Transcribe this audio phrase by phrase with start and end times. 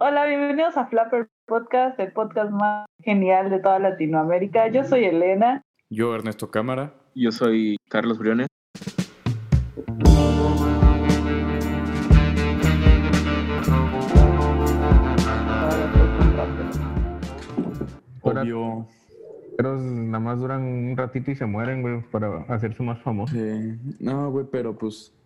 [0.00, 4.68] Hola, bienvenidos a Flapper Podcast, el podcast más genial de toda Latinoamérica.
[4.68, 5.60] Yo soy Elena.
[5.90, 6.94] Yo, Ernesto Cámara.
[7.16, 8.46] Yo soy Carlos Briones.
[18.22, 18.86] Obvio.
[19.56, 23.36] Pero nada más duran un ratito y se mueren, güey, para hacerse más famosos.
[23.36, 23.96] Sí.
[23.98, 25.17] No, güey, pero pues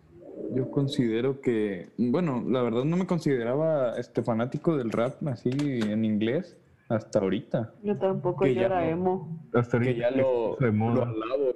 [0.55, 6.05] yo considero que, bueno, la verdad no me consideraba este fanático del rap así en
[6.05, 6.57] inglés
[6.89, 7.73] hasta ahorita.
[7.83, 8.87] Yo tampoco, Que yo ya era no.
[8.87, 9.39] emo.
[9.53, 11.55] Hasta Que ahorita ya lo, de lo alabo.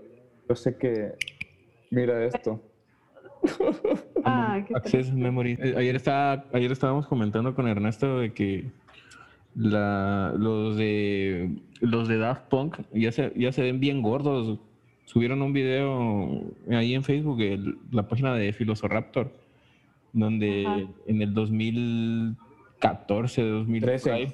[0.49, 1.13] Yo sé que,
[1.91, 2.61] mira esto.
[4.23, 5.57] Ah, qué Access Memory.
[5.61, 8.71] Eh, Ayer, estaba, ayer estábamos comentando con Ernesto de que
[9.55, 14.59] la, los de los de Daft Punk ya se, ya se ven bien gordos.
[15.07, 19.31] Subieron un video ahí en Facebook, el- la página de Filosoraptor,
[20.11, 20.81] donde Ajá.
[21.07, 24.27] en el 2014, 2013,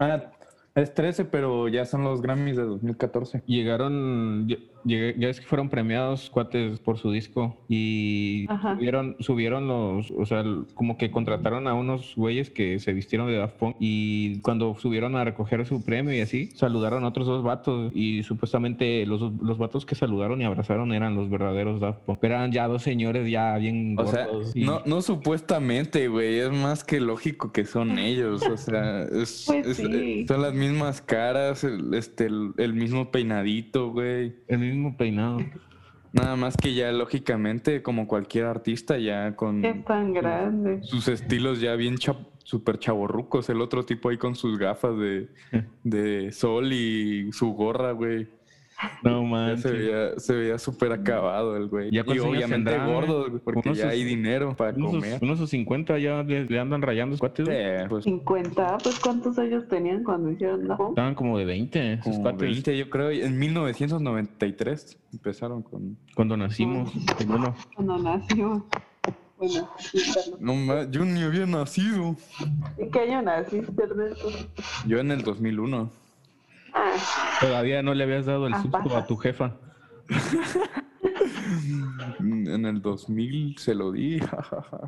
[0.00, 0.30] Ah,
[0.74, 3.42] es 13, pero ya son los Grammys de 2014.
[3.46, 8.74] Llegaron, ya, llegué- ya es que fueron premiados cuates por su disco y Ajá.
[8.76, 13.36] subieron, subieron los, o sea, como que contrataron a unos güeyes que se vistieron de
[13.36, 17.42] Daft Punk y cuando subieron a recoger su premio y así, saludaron a otros dos
[17.42, 22.18] vatos y supuestamente los, los vatos que saludaron y abrazaron eran los verdaderos Daft Punk.
[22.20, 26.50] Pero eran ya dos señores ya bien O sea, y- no, no supuestamente, güey, es
[26.52, 30.24] más que lógico que son ellos, o sea, es, Pues sí.
[30.26, 34.34] son las mismas caras, el, este, el, el mismo peinadito, güey.
[34.48, 35.38] El mismo peinado.
[36.12, 40.82] Nada más que ya lógicamente, como cualquier artista, ya con Es tan grande.
[40.82, 45.28] sus estilos ya bien cha super chaborrucos, el otro tipo ahí con sus gafas de,
[45.84, 48.28] de sol y su gorra, güey.
[49.02, 49.62] No Ya manches.
[49.62, 51.90] se veía, se veía súper acabado el güey.
[51.90, 55.18] ¿Ya Y obviamente tendrá, gordo, porque ya hay sus- dinero para Unos, sus- comer.
[55.22, 57.48] unos sus 50 ya le, le andan rayando cuates.
[57.50, 62.04] Eh, pues 50, pues ¿cuántos años tenían cuando hicieron la Estaban como de 20, esos
[62.04, 62.40] como cuates.
[62.40, 63.10] 20, yo creo.
[63.10, 65.96] En 1993 empezaron con...
[66.14, 66.92] Cuando nacimos.
[67.20, 67.54] en uno.
[67.74, 68.66] Cuando nació.
[69.38, 69.68] Bueno.
[70.40, 72.16] No, yo ni había nacido.
[72.78, 74.28] ¿En qué año naciste, Ernesto?
[74.86, 75.90] Yo en el 2001.
[77.40, 79.56] Todavía no le habías dado el Ah, susto a tu jefa.
[82.20, 84.18] En el 2000 se lo di.
[84.20, 84.80] jajaja.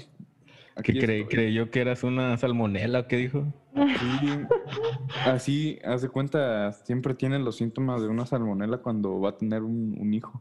[0.83, 1.25] Que Aquí cre- estoy.
[1.37, 3.53] creyó que eras una salmonela, ¿qué dijo?
[3.75, 4.29] Sí.
[5.25, 9.97] Así, hace cuenta, siempre tiene los síntomas de una salmonela cuando va a tener un,
[9.99, 10.41] un hijo.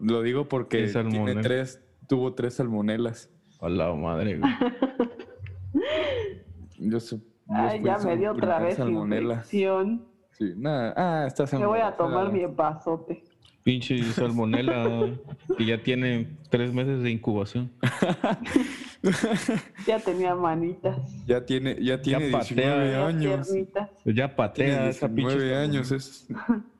[0.00, 1.40] Lo digo porque ¿Qué tiene salmonela?
[1.42, 3.30] tres, tuvo tres salmonelas.
[3.60, 4.52] A la madre, güey.
[6.78, 7.18] Yo sé.
[7.18, 7.22] yo
[7.54, 9.34] ay, ya me dio otra vez salmonela.
[9.34, 10.04] infección.
[10.40, 10.94] Sí, nada.
[10.96, 13.22] Ah, estás Me voy a tomar mi vasote.
[13.62, 15.10] Pinche salmonela
[15.58, 17.70] que ya tiene tres meses de incubación.
[19.86, 20.98] Ya tenía manitas.
[21.26, 23.48] Ya tiene, ya tiene patea, 19 ya años.
[23.48, 23.90] piernitas.
[24.04, 25.96] Pues ya Tiene patea esa pinche 19 años, salmonela.
[25.96, 26.28] es,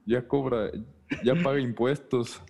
[0.05, 0.71] ya cobra,
[1.25, 2.43] ya paga impuestos.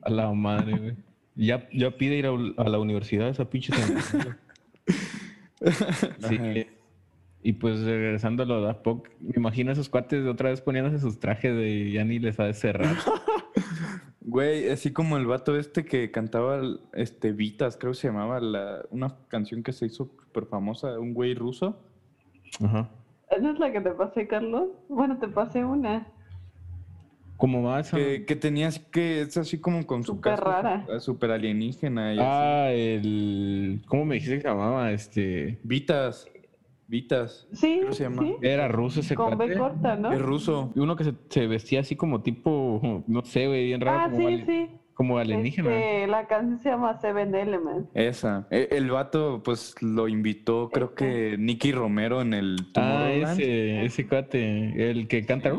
[0.00, 0.96] A la madre, güey.
[1.34, 4.38] Ya, ya pide ir a, a la universidad esa pinche salmonela.
[6.28, 6.66] Sí.
[7.42, 10.60] Y pues regresando a lo de Daft Punk, me imagino esos cuates de otra vez
[10.60, 12.94] poniéndose sus trajes de ya ni les ha de cerrar.
[14.24, 16.60] Güey, así como el vato este que cantaba
[16.92, 21.12] este Vitas, creo que se llamaba la, una canción que se hizo súper famosa, un
[21.12, 21.82] güey ruso.
[22.64, 22.88] Ajá.
[23.30, 24.68] ¿Esa es la que te pasé, Carlos?
[24.88, 26.06] Bueno, te pasé una.
[27.36, 27.96] ¿Cómo va esa?
[27.96, 30.86] Que, que tenía así que es así como con su Súper casco rara.
[30.86, 32.24] su- súper alienígena y así.
[32.30, 33.82] Ah, el.
[33.88, 34.92] ¿Cómo me dijiste que se llamaba?
[34.92, 35.58] Este.
[35.64, 36.26] Vitas,
[36.92, 38.22] Vitas, Sí, creo que se llama.
[38.22, 38.34] sí.
[38.42, 39.56] Era ruso ese Con B cuate.
[39.58, 40.12] corta, ¿no?
[40.12, 40.72] Es ruso.
[40.76, 43.02] Y Uno que se, se vestía así como tipo.
[43.06, 43.98] No sé, güey, bien raro.
[43.98, 44.68] Ah, como, sí, sí.
[44.92, 45.74] como alienígena.
[45.74, 47.88] Este, la canción se llama Seven Elements.
[47.94, 48.46] Esa.
[48.50, 54.06] E- El vato, pues lo invitó, creo que Nicky Romero en el Ah, ese, ese
[54.06, 54.90] cuate.
[54.90, 55.50] El que canta.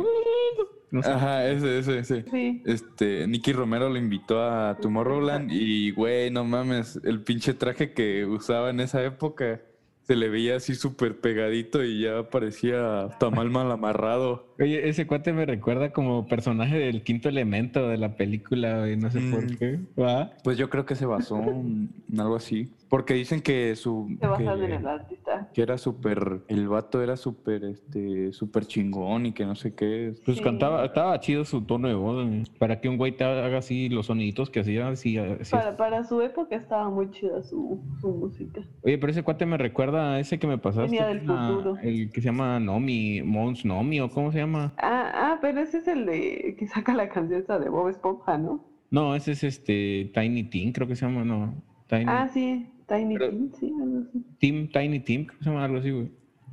[0.92, 1.10] No sé.
[1.10, 2.26] Ajá, ese, ese, ese.
[2.30, 2.62] Sí.
[2.68, 8.24] Este, Nicky Romero lo invitó a Tomorrowland y, güey, no mames, el pinche traje que
[8.28, 9.62] usaba en esa época
[10.04, 14.53] se le veía así súper pegadito y ya parecía tamal mal amarrado.
[14.60, 18.98] Oye, ese cuate me recuerda como personaje del quinto elemento de la película, güey.
[18.98, 19.58] No sé por Mm.
[19.58, 19.80] qué.
[20.00, 20.32] ¿Va?
[20.44, 22.70] Pues yo creo que se basó en algo así.
[22.90, 24.08] Porque dicen que su...
[24.22, 25.50] Se que- en el artista.
[25.52, 30.14] que era súper, el vato era súper, este, súper chingón y que no sé qué.
[30.24, 30.44] Pues Sí.
[30.44, 32.44] cantaba, estaba chido su tono de voz, güey.
[32.60, 35.52] Para que un güey te haga así los soniditos que hacía, así, así.
[35.52, 38.62] Para, para su época estaba muy chida su, su música.
[38.84, 40.92] Oye, pero ese cuate me recuerda a ese que me pasaste.
[40.92, 41.78] Venía del a- futuro.
[41.82, 44.43] El que se llama Nomi, Mons Nomi, o cómo se llama.
[44.78, 48.38] Ah, ah, pero ese es el de que saca la canción esa de Bob Esponja,
[48.38, 48.64] ¿no?
[48.92, 51.54] No, ese es este Tiny Tim, creo que se llama, no.
[51.88, 54.24] Tiny Ah, sí, Tiny Tim, sí, algo así.
[54.40, 56.12] Tim, Tiny Tim, creo que se llama algo así, güey.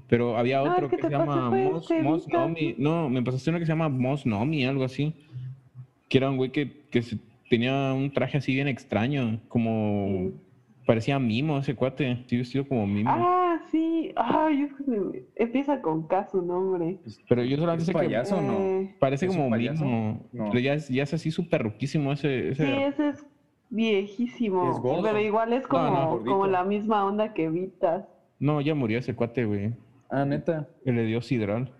[0.08, 2.28] Pero había otro que se llama Mos, Mos.
[2.28, 2.74] Nomi.
[2.78, 5.14] No, me pasaste uno que se llama Mos Nomi, algo así.
[6.08, 10.32] Que era un güey que, que se- tenía un traje así bien extraño, como
[10.86, 13.10] parecía mimo ese cuate, sí vestido como mimo.
[13.12, 14.12] Ah, sí.
[14.16, 16.98] Ay, es que me- empieza con K su nombre.
[17.28, 18.52] Pero yo solamente ¿Es sé que payaso no?
[18.58, 19.84] Eh, parece ¿Es un como payaso?
[19.84, 20.20] mimo.
[20.32, 20.44] No.
[20.50, 22.50] Pero ya es, ya es así súper ruquísimo ese.
[22.50, 23.26] ese Sí, ese es
[23.70, 24.70] viejísimo.
[24.70, 25.02] Es gordo.
[25.02, 28.04] Pero igual es como, no, como la misma onda que Vitas.
[28.38, 29.72] No, ya murió ese cuate, güey.
[30.10, 30.68] Ah, neta.
[30.84, 31.72] Que le dio sidral.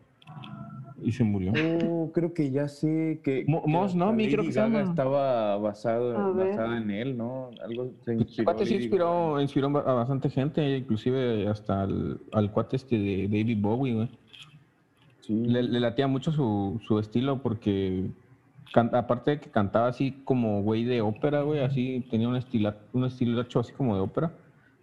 [1.02, 1.52] Y se murió.
[1.86, 3.44] Oh, creo que ya sé que.
[3.48, 4.90] Mo- que Mos hasta Nomi, Lady creo que se Gaga llama.
[4.90, 7.50] estaba basado, basada en él, ¿no?
[7.64, 8.44] Algo se El inspiró.
[8.44, 9.38] cuate sí inspiró,
[9.78, 14.08] a bastante gente, inclusive hasta al, al cuate este de David Bowie, güey.
[15.22, 15.34] Sí.
[15.34, 18.04] Le, le latía mucho su, su estilo porque,
[18.72, 22.74] can- aparte de que cantaba así como güey de ópera, güey, así tenía un estilo,
[22.92, 24.32] un estilo hecho así como de ópera.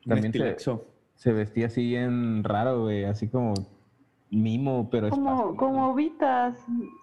[0.05, 0.55] Un También se,
[1.15, 3.53] se vestía así bien raro, güey, así como
[4.31, 5.55] mimo, pero Como, espástico.
[5.57, 6.57] como Vitas.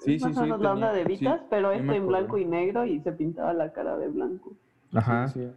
[0.04, 2.84] Sí, es sí, sí, la onda de Vitas, sí, pero me en blanco y negro
[2.84, 4.52] y se pintaba la cara de blanco.
[4.92, 5.28] Ajá.
[5.28, 5.50] Sí,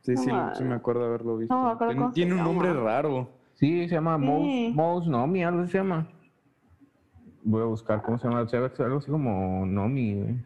[0.00, 1.54] sí, sí, No, sí me acuerdo haberlo visto.
[1.54, 3.28] no Ten- tiene un nombre raro.
[3.54, 4.24] Sí, se llama Sí.
[4.24, 6.08] Mouse, Mouse Nomi, algo se llama.
[7.42, 10.36] Voy a buscar cómo se llama, se llama algo así como Nomi, güey.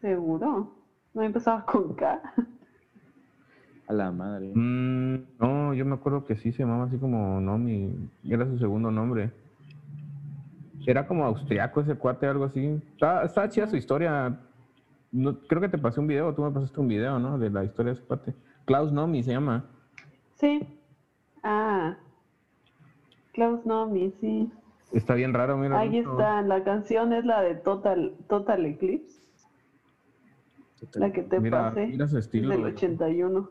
[0.00, 0.72] Seguro.
[1.12, 2.22] No empezaba con K.
[3.90, 4.52] A la madre.
[4.54, 7.92] Mm, no, yo me acuerdo que sí se llamaba así como Nomi,
[8.24, 9.32] era su segundo nombre.
[10.86, 12.80] Era como austriaco ese cuate, algo así.
[12.94, 14.38] Estaba chida su historia.
[15.10, 17.36] No, creo que te pasé un video, tú me pasaste un video, ¿no?
[17.36, 18.32] De la historia de ese cuate.
[18.64, 19.64] Klaus Nomi se llama.
[20.34, 20.60] Sí.
[21.42, 21.96] Ah.
[23.32, 24.52] Klaus Nomi, sí.
[24.92, 25.76] Está bien raro, mira.
[25.80, 26.12] Ahí justo.
[26.12, 26.42] está.
[26.42, 29.18] La canción es la de Total, Total Eclipse.
[30.94, 31.88] La que te Mira, pasé.
[31.88, 32.50] mira su Es estilo.
[32.50, 32.72] del güey.
[32.72, 33.50] 81.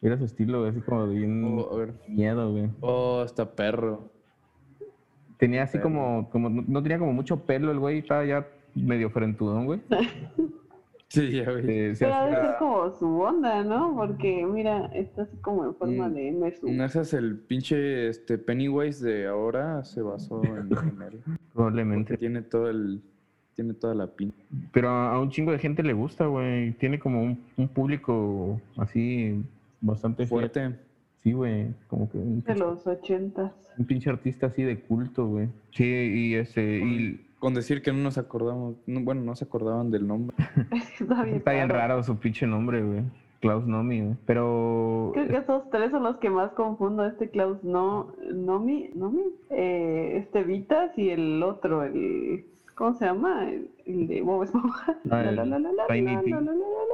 [0.00, 2.68] Mira su estilo, güey, así como de bien Oh, miedo, güey.
[2.80, 4.10] Oh, está perro.
[5.38, 5.82] Tenía así Perro.
[5.90, 9.80] como, como, no no tenía como mucho pelo el güey, estaba ya medio frentudón, güey.
[11.08, 11.64] Sí, ya ves.
[11.68, 13.94] Eh, se Pero ha de ser como su onda, ¿no?
[13.94, 16.52] Porque mira, está así como en forma Mm, de M.
[16.52, 20.68] su- No, ese es el pinche este, Pennywise de ahora, se basó en, en él.
[21.24, 22.16] Porque probablemente.
[22.18, 23.00] tiene todo el.
[23.54, 24.36] Tiene toda la pinta.
[24.72, 26.72] Pero a a un chingo de gente le gusta, güey.
[26.72, 29.44] Tiene como un, un público así
[29.86, 30.28] bastante fiel.
[30.28, 30.76] Fuerte.
[31.22, 31.74] Sí, güey.
[31.88, 33.52] Como que un de pinche, los ochentas.
[33.78, 35.48] un pinche artista así de culto, güey.
[35.72, 36.78] Sí, y ese.
[36.78, 38.76] Y Con decir que no nos acordamos.
[38.86, 40.36] no, bueno, no se acordaban del nombre.
[41.00, 43.02] está bien, está bien raro su pinche nombre, güey.
[43.40, 44.16] Klaus Nomi, güey.
[44.26, 45.10] Pero.
[45.14, 47.04] Creo que esos tres son los que más confundo.
[47.04, 52.46] Este Klaus no, Nomi, Nomi, eh, este Vitas y el otro, el
[52.76, 53.48] ¿cómo se llama?
[53.50, 54.96] El, el de Bob Esponja.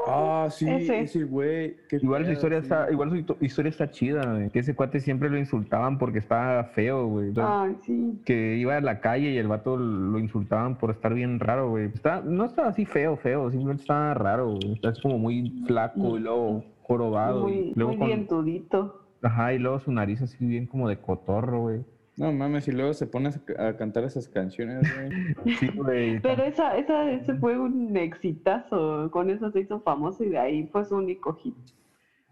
[0.04, 0.44] Ah.
[0.44, 1.00] Ah, sí, Ese.
[1.00, 1.76] ese güey.
[1.90, 2.64] Igual su historia sí.
[2.64, 4.50] está, igual su historia está chida, güey.
[4.50, 7.32] Que ese cuate siempre lo insultaban porque estaba feo, güey.
[7.36, 8.20] Ay, sí.
[8.24, 11.86] que iba a la calle y el vato lo insultaban por estar bien raro, güey.
[11.86, 14.72] Está, no estaba así feo, feo, simplemente estaba raro, güey.
[14.72, 17.48] Está como muy flaco y luego jorobado.
[17.48, 18.98] y Muy, luego muy con- dientudito.
[19.22, 21.84] Ajá, y luego su nariz así bien como de cotorro, güey.
[22.16, 25.56] No mames, y luego se pone a, cantar esas canciones, güey.
[25.56, 26.20] Sí, güey.
[26.22, 29.10] Pero esa, esa, ese fue un exitazo.
[29.10, 31.56] Con eso se hizo famoso y de ahí fue su único hit.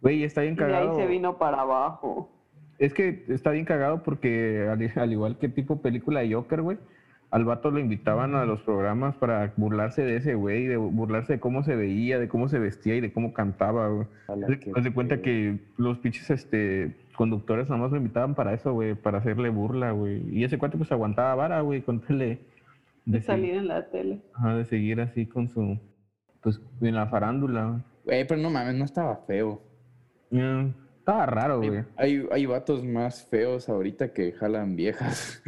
[0.02, 0.96] Güey, está bien Y de ahí cagado.
[0.96, 2.30] se vino para abajo.
[2.78, 6.78] Es que está bien cagado porque al, al igual que tipo película de Joker, güey,
[7.30, 11.40] al vato lo invitaban a los programas para burlarse de ese güey, de burlarse de
[11.40, 14.06] cómo se veía, de cómo se vestía y de cómo cantaba, güey.
[14.75, 18.94] Haz de- cuenta que los pinches este, conductores nada más lo invitaban para eso, güey,
[18.94, 20.22] para hacerle burla, güey.
[20.37, 22.40] Y ese cuate pues aguantaba vara, güey, con tele.
[23.06, 24.18] De De, salir seguir, en la tele.
[24.34, 25.78] ajá, de seguir así con su,
[26.42, 27.66] pues en la farándula.
[27.68, 27.80] güey.
[28.04, 29.60] Güey, pero no mames, no estaba feo.
[30.30, 30.66] Mm,
[31.11, 31.85] estaba raro, güey.
[31.97, 35.43] Hay, hay, hay vatos más feos ahorita que jalan viejas.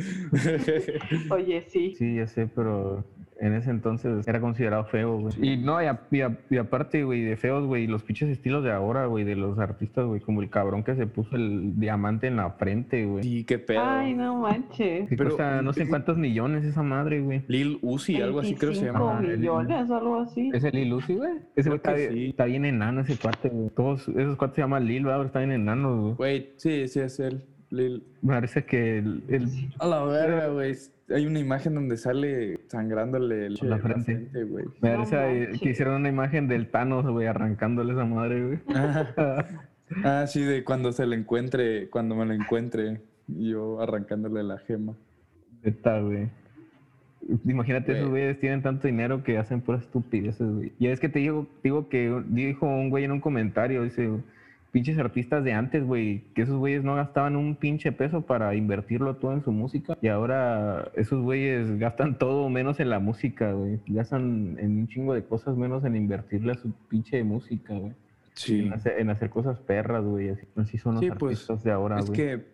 [1.30, 1.94] Oye, sí.
[1.94, 3.04] Sí, ya sé, pero
[3.42, 5.34] en ese entonces era considerado feo, güey.
[5.42, 8.62] Y no, y, a- y a- y aparte, güey, de feos, güey, los pinches estilos
[8.62, 12.28] de ahora, güey, de los artistas, güey, como el cabrón que se puso el diamante
[12.28, 13.24] en la frente, güey.
[13.24, 13.82] Sí, qué pedo.
[13.84, 15.08] Ay, no manches.
[15.08, 17.42] Que pero- cuesta no sé cuántos millones esa madre, güey.
[17.48, 19.20] Lil Uzi, algo así creo que se 25 llama.
[19.36, 20.50] Millones algo así.
[20.54, 21.32] ¿Es el Lil Uzi, güey?
[21.56, 22.26] Ese güey está, bien- sí.
[22.30, 23.70] está bien enano ese cuate, güey.
[23.70, 26.14] Todos esos cuates se llaman Lil, güey, están bien enanos, güey.
[26.14, 27.42] Güey, sí, sí es él.
[27.72, 28.04] Lil.
[28.24, 29.48] Parece que el, el-
[29.78, 30.74] A la verga, güey.
[31.10, 34.28] Hay una imagen donde sale sangrándole el- La frente.
[34.44, 34.66] güey.
[34.80, 38.58] me parece que hicieron una imagen del Thanos, güey, arrancándole esa madre, güey.
[40.04, 44.94] Ah, sí, de cuando se le encuentre, cuando me lo encuentre, yo arrancándole la gema.
[45.62, 46.30] Neta, güey.
[47.44, 48.22] Imagínate, esos Güey.
[48.22, 50.72] güeyes tienen tanto dinero que hacen puras estupideces, güey.
[50.78, 54.08] Y es que te digo, digo que dijo un güey en un comentario, dice,
[54.72, 59.16] pinches artistas de antes, güey, que esos güeyes no gastaban un pinche peso para invertirlo
[59.16, 63.78] todo en su música y ahora esos güeyes gastan todo menos en la música, güey.
[63.86, 67.92] Gastan en un chingo de cosas menos en invertirle a su pinche música, güey.
[68.34, 68.60] Sí.
[68.64, 70.30] En hacer, en hacer cosas perras, güey.
[70.30, 72.16] Así, así son los Sí, pues, artistas de ahora, Es güey.
[72.18, 72.44] que,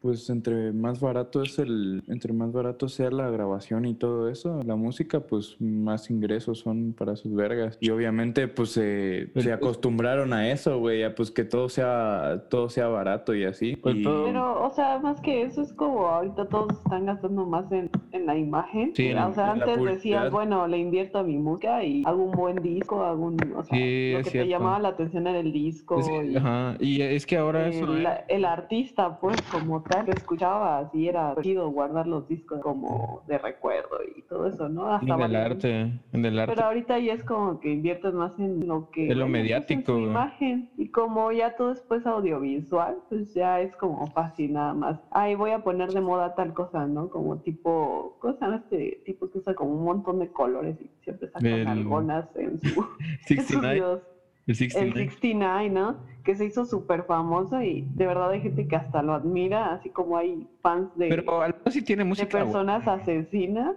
[0.00, 4.62] pues, entre más barato es el, entre más barato sea la grabación y todo eso,
[4.64, 7.76] la música, pues, más ingresos son para sus vergas.
[7.80, 12.44] Y obviamente, pues, se- Pero se acostumbraron a eso, güey, a pues que todo sea,
[12.48, 13.74] todo sea barato y así.
[13.76, 17.44] Pues y- todo- Pero, o sea, más que eso es como ahorita todos están gastando
[17.44, 18.94] más en, en la imagen.
[18.94, 22.32] Sí, en- o sea, antes decías, bueno, le invierto a mi música y hago un
[22.32, 24.46] buen disco, hago un, o sea, Sí, lo que cierto.
[24.46, 27.92] te llamaba la atención era el disco Es- y ajá, y es que ahora eso...
[27.92, 33.22] el, el artista, pues, como tal, que escuchabas y era chido guardar los discos como
[33.26, 34.86] de recuerdo y todo eso, ¿no?
[34.88, 36.54] En Hasta el varios- arte, en el arte.
[36.54, 39.10] Pero ahorita ya es como que inviertes más en lo que...
[39.10, 40.68] En lo mediático, en su imagen.
[40.76, 45.00] Y como ya todo es pues audiovisual, pues ya es como fácil nada más.
[45.10, 47.08] Ay, voy a poner de moda tal cosa, ¿no?
[47.08, 48.16] Como tipo...
[48.18, 51.48] ¿Cómo se llama este tipo que usa como un montón de colores y siempre saca
[51.48, 52.68] El- algonas en, su,
[53.28, 54.00] en sus 69?
[54.48, 55.10] El El 69.
[55.10, 55.96] 69, ¿no?
[56.24, 59.90] Que se hizo súper famoso y de verdad hay gente que hasta lo admira, así
[59.90, 62.28] como hay fans de, Pero al menos sí tiene de música.
[62.44, 62.44] buena.
[62.44, 63.76] personas asesinas.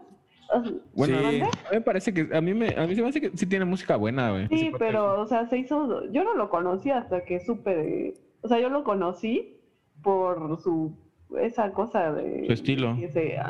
[0.94, 1.26] Bueno, Sí.
[1.42, 3.46] a mí me parece que a mí me a mí se me hace que sí
[3.46, 4.48] tiene música buena, güey.
[4.50, 8.50] Sí, pero, o sea, se hizo, yo no lo conocí hasta que supe de, o
[8.50, 9.58] sea, yo lo conocí
[10.04, 10.94] por su,
[11.40, 12.46] esa cosa de...
[12.46, 12.98] Su estilo.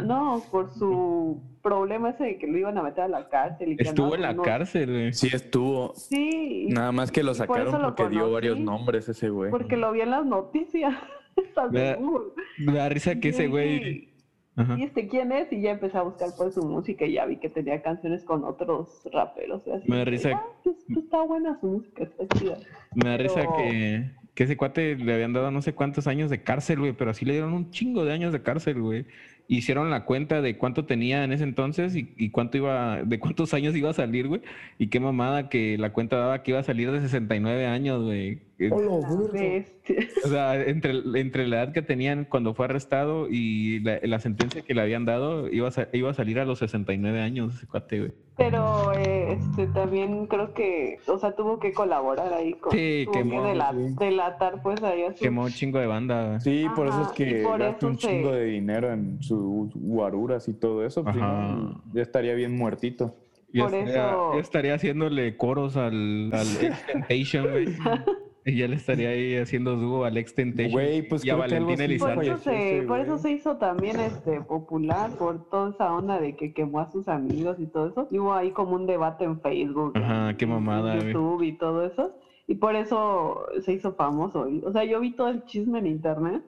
[0.04, 3.76] no, por su problema ese de que lo iban a meter a la cárcel.
[3.78, 5.14] Y estuvo en la cárcel, güey.
[5.14, 5.94] Sí estuvo.
[5.96, 6.68] Sí.
[6.70, 9.52] Nada más que lo por sacaron lo porque dio varios nombres ese güey.
[9.52, 10.94] Porque lo vi en las noticias.
[11.36, 12.34] ¿Estás Vea, seguro?
[12.58, 14.10] Me da risa que ese güey.
[14.58, 14.78] Ajá.
[14.78, 15.52] ¿Y este quién es?
[15.54, 18.44] Y ya empecé a buscar por su música y ya vi que tenía canciones con
[18.44, 19.62] otros raperos.
[19.66, 22.58] y así Me da risa- "Ah, pues, pues, está buena su música, está chida.
[22.96, 26.30] Me da risa pero- que, que ese cuate le habían dado no sé cuántos años
[26.30, 29.06] de cárcel, güey, pero así le dieron un chingo de años de cárcel, güey.
[29.48, 33.54] Hicieron la cuenta de cuánto tenía en ese entonces y, y cuánto iba, de cuántos
[33.54, 34.42] años iba a salir, güey.
[34.78, 38.40] Y qué mamada que la cuenta daba que iba a salir de 69 años, güey.
[38.70, 44.62] O sea, entre, entre la edad que tenían cuando fue arrestado y la, la sentencia
[44.62, 48.00] que le habían dado, iba a, iba a salir a los 69 años ese cuate,
[48.00, 48.12] güey.
[48.38, 53.14] Pero eh, este también creo que, o sea, tuvo que colaborar ahí con, Sí, tuvo
[53.14, 53.96] que quemó, dela- sí.
[54.00, 56.40] delatar pues ahí a sus- Quemó un chingo de banda, güey.
[56.42, 59.72] Sí, por eso es Ajá, que por gasta un se- chingo de dinero en sus
[59.76, 61.04] guaruras y todo eso.
[61.04, 61.52] pues, Ajá.
[61.56, 63.16] no, ya estaría bien muertito.
[63.54, 67.66] Yo Por estaría, eso- yo estaría haciéndole coros al, al Extentation, güey.
[68.44, 70.72] Y ya le estaría ahí haciendo dúo al Extentation.
[70.72, 72.26] Güey, pues y a Por Elizalde.
[72.28, 76.52] eso, se, por eso se hizo también este popular, por toda esa onda de que
[76.54, 78.08] quemó a sus amigos y todo eso.
[78.10, 81.14] Y hubo ahí como un debate en Facebook, Ajá, qué mamada, en güey.
[81.14, 82.16] YouTube y todo eso.
[82.48, 84.48] Y por eso se hizo famoso.
[84.64, 86.42] O sea, yo vi todo el chisme en internet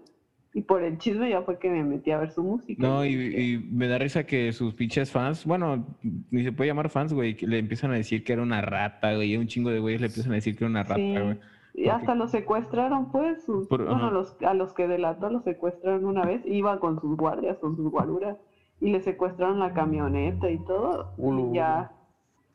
[0.56, 2.82] y por el chisme ya fue que me metí a ver su música.
[2.82, 5.86] No, y, me da risa que sus pinches fans, bueno,
[6.32, 9.14] ni se puede llamar fans, güey, que le empiezan a decir que era una rata,
[9.16, 9.34] güey.
[9.34, 11.12] y Un chingo de güeyes le empiezan a decir que era una rata, Sí.
[11.12, 11.38] güey.
[11.74, 13.44] Y hasta los secuestraron, pues.
[13.44, 16.42] sus- Por- bueno, los, a los que delató los secuestraron una vez.
[16.46, 18.38] Iba con sus guardias, con sus guaruras.
[18.80, 21.14] Y le secuestraron la camioneta y todo.
[21.52, 21.92] Y ya,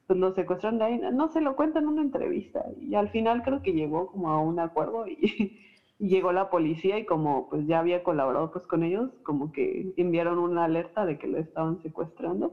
[0.07, 1.01] pues lo secuestraron de ahí.
[1.13, 2.65] No se lo cuenta en una entrevista.
[2.81, 5.19] Y al final creo que llegó como a un acuerdo y,
[5.99, 6.99] y llegó la policía.
[6.99, 11.19] Y como pues ya había colaborado pues con ellos, como que enviaron una alerta de
[11.19, 12.53] que lo estaban secuestrando.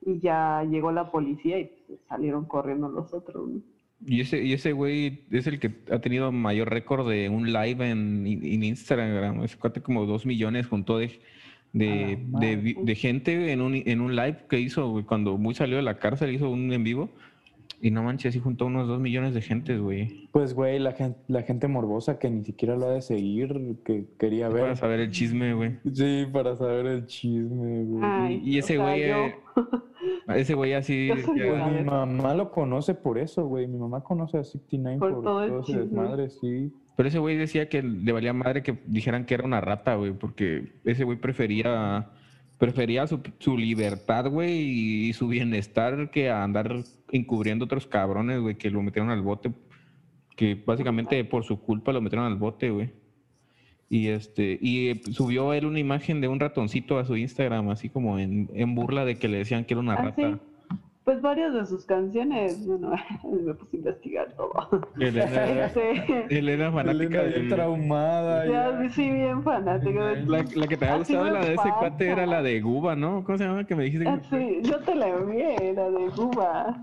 [0.00, 3.48] Y ya llegó la policía y pues, salieron corriendo los otros.
[3.48, 3.60] ¿no?
[4.06, 7.90] Y ese, y ese güey es el que ha tenido mayor récord de un live
[7.90, 9.44] en, en Instagram.
[9.58, 11.20] Cuate como dos millones juntó de,
[11.72, 15.82] de, de, de gente en un, en un live que hizo, cuando muy salió de
[15.82, 17.10] la cárcel, hizo un en vivo.
[17.80, 20.28] Y no manches, sí juntó unos dos millones de gentes, güey.
[20.32, 24.04] Pues, güey, la gente, la gente morbosa que ni siquiera lo ha de seguir, que
[24.18, 24.76] quería Para ver.
[24.76, 25.76] saber el chisme, güey.
[25.92, 28.02] Sí, para saber el chisme, güey.
[28.04, 29.34] Ay, y ese güey, yo- eh,
[30.36, 31.08] Ese güey así.
[31.12, 31.84] Pues mi ver.
[31.84, 33.66] mamá lo conoce por eso, güey.
[33.68, 35.82] Mi mamá conoce a 69 Por por, todo el todo ese chisme.
[35.82, 36.72] desmadre, sí.
[36.96, 40.12] Pero ese güey decía que le valía madre que dijeran que era una rata, güey,
[40.12, 42.10] porque ese güey prefería
[42.58, 44.58] prefería su, su libertad, güey,
[45.08, 46.74] y su bienestar que a andar
[47.12, 49.52] encubriendo otros cabrones, güey, que lo metieron al bote,
[50.36, 52.90] que básicamente por su culpa lo metieron al bote, güey.
[53.90, 57.88] Y este, y eh, subió él una imagen de un ratoncito a su Instagram, así
[57.88, 60.32] como en, en burla de que le decían que era una Ah, rata.
[60.34, 60.38] sí.
[61.08, 62.90] Pues varias de sus canciones, bueno,
[63.24, 64.52] me puse a investigar todo.
[65.00, 68.44] Él era, Este, él era fanática Elena bien del- traumada.
[68.46, 68.90] ya, ya.
[68.90, 70.04] sí, bien fanático.
[70.04, 72.94] de- La, la que te había gustado, la de ese cuate, era la de Guba,
[72.94, 73.24] ¿no?
[73.24, 73.64] ¿Cómo se llama?
[73.66, 74.10] Que me dijiste que...
[74.10, 76.76] Ah, sí, yo te la envié, la de Cuba.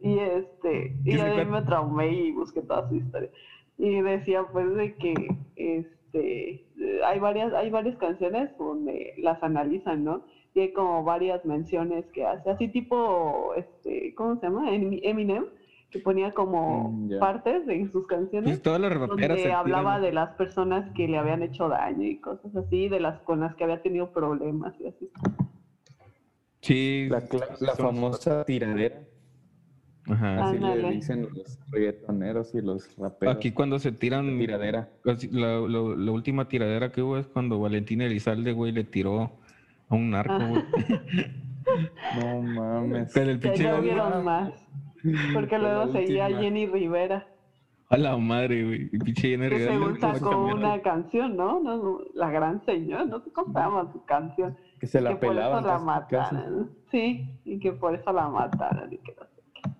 [0.00, 1.60] Y este, y ¿Qué se ahí cuenta?
[1.60, 3.28] me traumé y busqué toda su historia.
[3.76, 5.12] y decía pues de que
[5.56, 6.64] este
[7.04, 10.24] hay varias hay varias canciones donde las analizan, ¿no?
[10.56, 14.74] Y hay como varias menciones que hace, así tipo este, ¿cómo se llama?
[14.74, 15.44] Em- Eminem
[15.90, 20.00] que ponía como Mm, partes de sus canciones Pues todas las raperas donde se hablaba
[20.00, 23.54] de las personas que le habían hecho daño y cosas así, de las con las
[23.54, 25.10] que había tenido problemas y así.
[26.62, 27.20] Sí, La,
[27.76, 29.00] famosa tiradera.
[30.08, 30.48] Ajá.
[30.48, 33.36] Así le dicen los reggaetoneros y los raperos.
[33.36, 34.88] Aquí cuando se tiran tiradera.
[35.04, 39.32] La, la- la última tiradera que hubo es cuando Valentín Elizalde, güey, le tiró
[39.88, 40.48] a un narco, Ah.
[40.48, 40.62] güey.
[42.20, 43.10] No mames.
[43.12, 44.52] Pero el pinche ya vieron más.
[45.34, 46.28] Porque luego seguía.
[46.28, 47.26] Jenny Rivera,
[47.88, 48.90] A la madre, güey.
[48.92, 51.60] El pinche Jenny que Rivera según sacó una canción, ¿no?
[51.60, 54.56] No, no, La gran señora, no sé cómo se llama su canción.
[54.78, 55.58] Que se la que por pelaban.
[55.58, 56.70] eso la mataron.
[56.90, 58.92] Sí, y que por eso la mataron.
[58.92, 59.70] Y que no sé qué.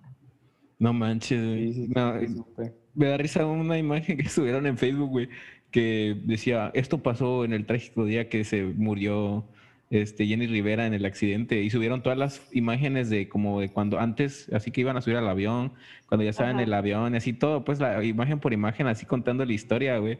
[0.79, 1.73] No manches, güey.
[1.73, 2.73] Sí, sí, No, sí, supe.
[2.95, 5.29] me da risa una imagen que subieron en Facebook, güey,
[5.71, 9.45] que decía, esto pasó en el trágico día que se murió
[9.89, 13.99] este, Jenny Rivera en el accidente y subieron todas las imágenes de como de cuando
[13.99, 15.73] antes, así que iban a subir al avión,
[16.07, 19.05] cuando ya estaban en el avión, y así todo, pues la imagen por imagen, así
[19.05, 20.19] contando la historia, güey.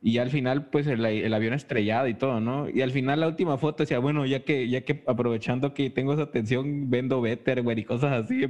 [0.00, 2.68] Y al final, pues el, el avión estrellado y todo, ¿no?
[2.70, 6.12] Y al final la última foto decía, bueno, ya que, ya que aprovechando que tengo
[6.12, 8.46] esa atención, vendo Better, güey, y cosas así.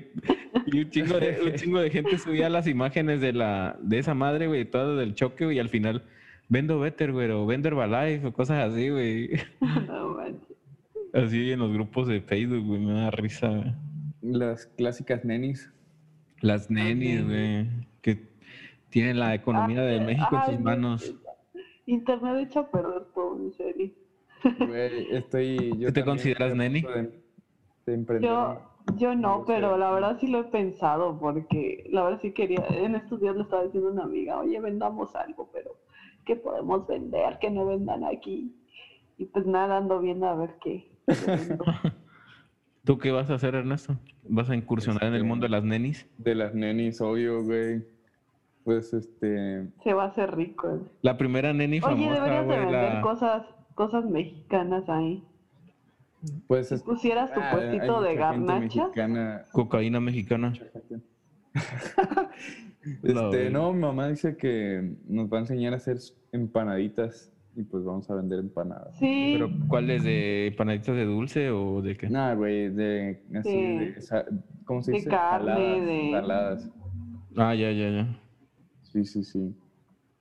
[0.67, 4.13] Y un chingo de, un chingo de gente subía las imágenes de la, de esa
[4.13, 6.03] madre, güey, todo del choque, güey, y al final,
[6.49, 9.31] vendo Better, güey, o vendo Herbalife, o cosas así, güey.
[9.61, 10.57] No manches.
[11.13, 13.73] Así en los grupos de Facebook, güey, me da risa, güey.
[14.21, 15.73] Las clásicas nenis.
[16.41, 17.67] Las nenis, güey,
[18.03, 18.29] que
[18.91, 21.15] tienen la economía de Ay, México en sus no, manos.
[21.87, 23.91] Internet echa a perder todo, en serio.
[24.59, 25.73] Güey, estoy.
[25.79, 26.83] Yo ¿Tú te consideras neni?
[26.83, 28.61] De, de Yo,
[28.97, 32.95] yo no, pero la verdad sí lo he pensado, porque la verdad sí quería, en
[32.95, 35.71] estos días le estaba diciendo a una amiga, oye, vendamos algo, pero
[36.29, 37.39] ¿qué podemos vender?
[37.41, 38.55] Que no vendan aquí.
[39.17, 40.93] Y pues nada, ando viendo a ver qué.
[42.85, 43.97] ¿Tú qué vas a hacer, Ernesto?
[44.29, 46.07] ¿Vas a incursionar en el Este, mundo de las nenis?
[46.19, 47.83] de las nenis, obvio, güey.
[48.65, 49.67] Pues este.
[49.83, 50.69] Se va a hacer rico.
[50.69, 50.81] eh.
[51.03, 53.01] La primera neni Oye, famosa, deberías de güey, vender la...
[53.01, 55.25] cosas, cosas mexicanas ahí.
[56.47, 59.45] Pues Si es- pusieras tu ah, puestito hay de garnacha, mexicana.
[59.53, 60.53] cocaína mexicana.
[63.03, 65.99] Este, no, mi mamá dice que nos va a enseñar a hacer
[66.33, 68.97] empanaditas y pues vamos a vender empanadas.
[68.99, 70.05] sí, ¿Pero cuáles?
[70.05, 72.09] ¿De panaditas de dulce o de qué?
[72.09, 73.57] Nada, güey, de así, Sí.
[73.57, 73.95] de,
[74.65, 75.11] ¿cómo se De dice?
[75.11, 76.71] carne, de- saladas.
[77.37, 78.21] Ah, ya, ya, ya.
[78.83, 79.55] Sí, sí, sí.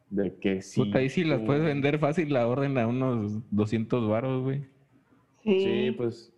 [0.09, 0.83] De que sí.
[0.83, 4.61] Puta, ahí sí las puedes vender fácil la orden a unos 200 varos, güey.
[5.43, 6.33] sí, Sí, pues,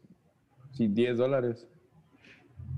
[0.71, 1.67] sí, 10 dólares.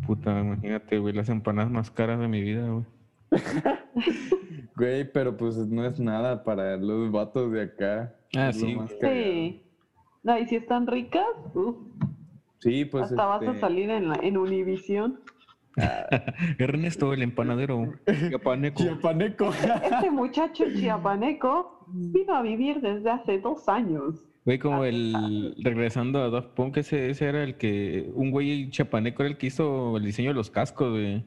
[0.05, 2.85] Puta, imagínate, güey, las empanadas más caras de mi vida, güey.
[4.75, 8.15] Güey, pero pues no es nada para los vatos de acá.
[8.35, 9.63] Ah, sí, sí.
[10.23, 11.75] No, y si están ricas, uf,
[12.61, 13.05] Sí, pues.
[13.05, 15.19] hasta vas a este, salir en, la, en Univisión.
[16.59, 17.93] Ernesto, el empanadero.
[18.29, 18.83] Chapaneco.
[18.83, 19.51] Chiapaneco.
[19.83, 24.23] Este muchacho chiapaneco vino a vivir desde hace dos años.
[24.45, 25.55] Güey, como el.
[25.63, 28.11] Regresando a Daft Punk, ese, ese era el que.
[28.13, 31.25] Un güey chapaneco era el que hizo el diseño de los cascos, güey.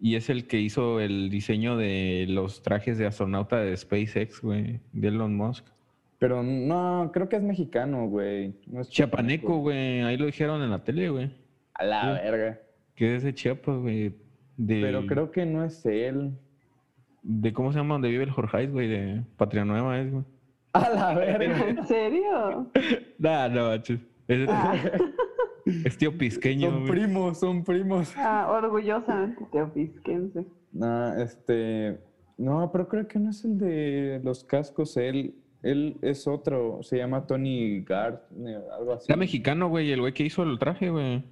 [0.00, 4.80] Y es el que hizo el diseño de los trajes de astronauta de SpaceX, güey.
[4.92, 5.66] De Elon Musk.
[6.18, 8.54] Pero no, creo que es mexicano, güey.
[8.66, 10.00] No es Chapaneco, güey.
[10.00, 11.30] Ahí lo dijeron en la tele, güey.
[11.74, 12.22] A la Sí.
[12.24, 12.60] verga.
[12.94, 14.14] Que es de Chiapas, güey.
[14.56, 16.32] De, Pero creo que no es él.
[17.22, 17.52] de.
[17.52, 17.94] ¿Cómo se llama?
[17.94, 18.88] Donde vive el Jorge, güey.
[18.88, 20.24] De Patria Nueva, es, güey.
[20.72, 21.68] A la verga.
[21.68, 22.70] ¿En serio?
[23.18, 23.72] Nah, no.
[23.74, 23.90] Es,
[24.48, 24.74] Ah,
[25.84, 26.90] es tío pisqueño, Son güey.
[26.92, 28.12] primos, son primos.
[28.16, 30.44] ah, orgullosamente teofisquense.
[30.72, 31.98] No, este.
[32.38, 34.96] No, pero creo que no es el de los cascos.
[34.96, 36.82] Él, él es otro.
[36.82, 38.20] Se llama Tony Gard,
[38.78, 39.06] algo así.
[39.08, 39.90] Era mexicano, güey.
[39.92, 41.22] El güey que hizo el traje, güey.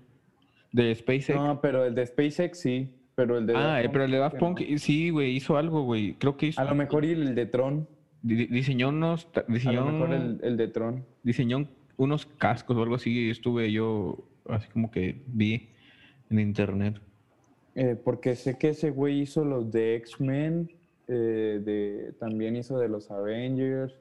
[0.73, 1.35] De SpaceX.
[1.37, 2.95] No, pero el de SpaceX sí.
[3.15, 3.57] Pero el de.
[3.57, 4.79] ah, Daft eh, Punk pero el de Daft Punk, no.
[4.79, 6.15] sí, güey, hizo algo, güey.
[6.19, 6.61] Creo que hizo.
[6.61, 7.89] A lo mejor y el de Tron.
[8.23, 9.33] di- diseñó unos.
[9.33, 11.05] tra- A Diseñó, lo mejor el, el de Tron.
[11.23, 11.67] diseñó
[11.99, 13.29] unos cascos o algo así.
[13.29, 14.17] Estuve yo,
[14.49, 15.69] así como que vi
[16.31, 16.99] en internet.
[17.75, 20.71] Eh, porque sé que ese güey hizo los de X-Men.
[21.09, 23.95] eh, también hizo de los Avengers.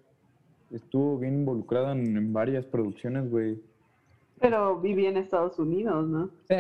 [0.71, 3.59] Estuvo bien involucrado en, en varias producciones, güey.
[4.39, 6.29] Pero viví en Estados Unidos, ¿no?
[6.47, 6.55] Sí.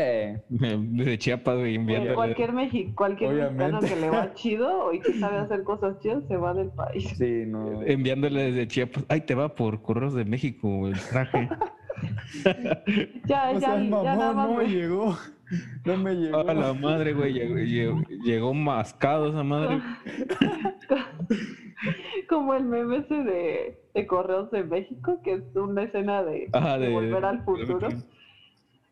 [0.49, 2.15] Desde Chiapas, güey, enviándole.
[2.15, 6.37] Cualquier, mexi cualquier mexicano que le va chido y que sabe hacer cosas chidas se
[6.37, 7.07] va del país.
[7.17, 7.83] Sí, no.
[7.83, 9.05] Enviándole desde Chiapas.
[9.09, 11.49] Ay, te va por Correos de México el traje.
[13.25, 15.17] Ya, O ya, sea, ya nada mamón más no me- llegó.
[15.85, 16.37] No me llegó.
[16.47, 17.33] A la madre, güey.
[17.33, 19.81] Llegó, llegó- llegó mascado esa madre.
[22.29, 26.77] Como el meme ese de, de Correos de México, que es una escena de, Ajá,
[26.77, 27.89] de de- Volver al Futuro.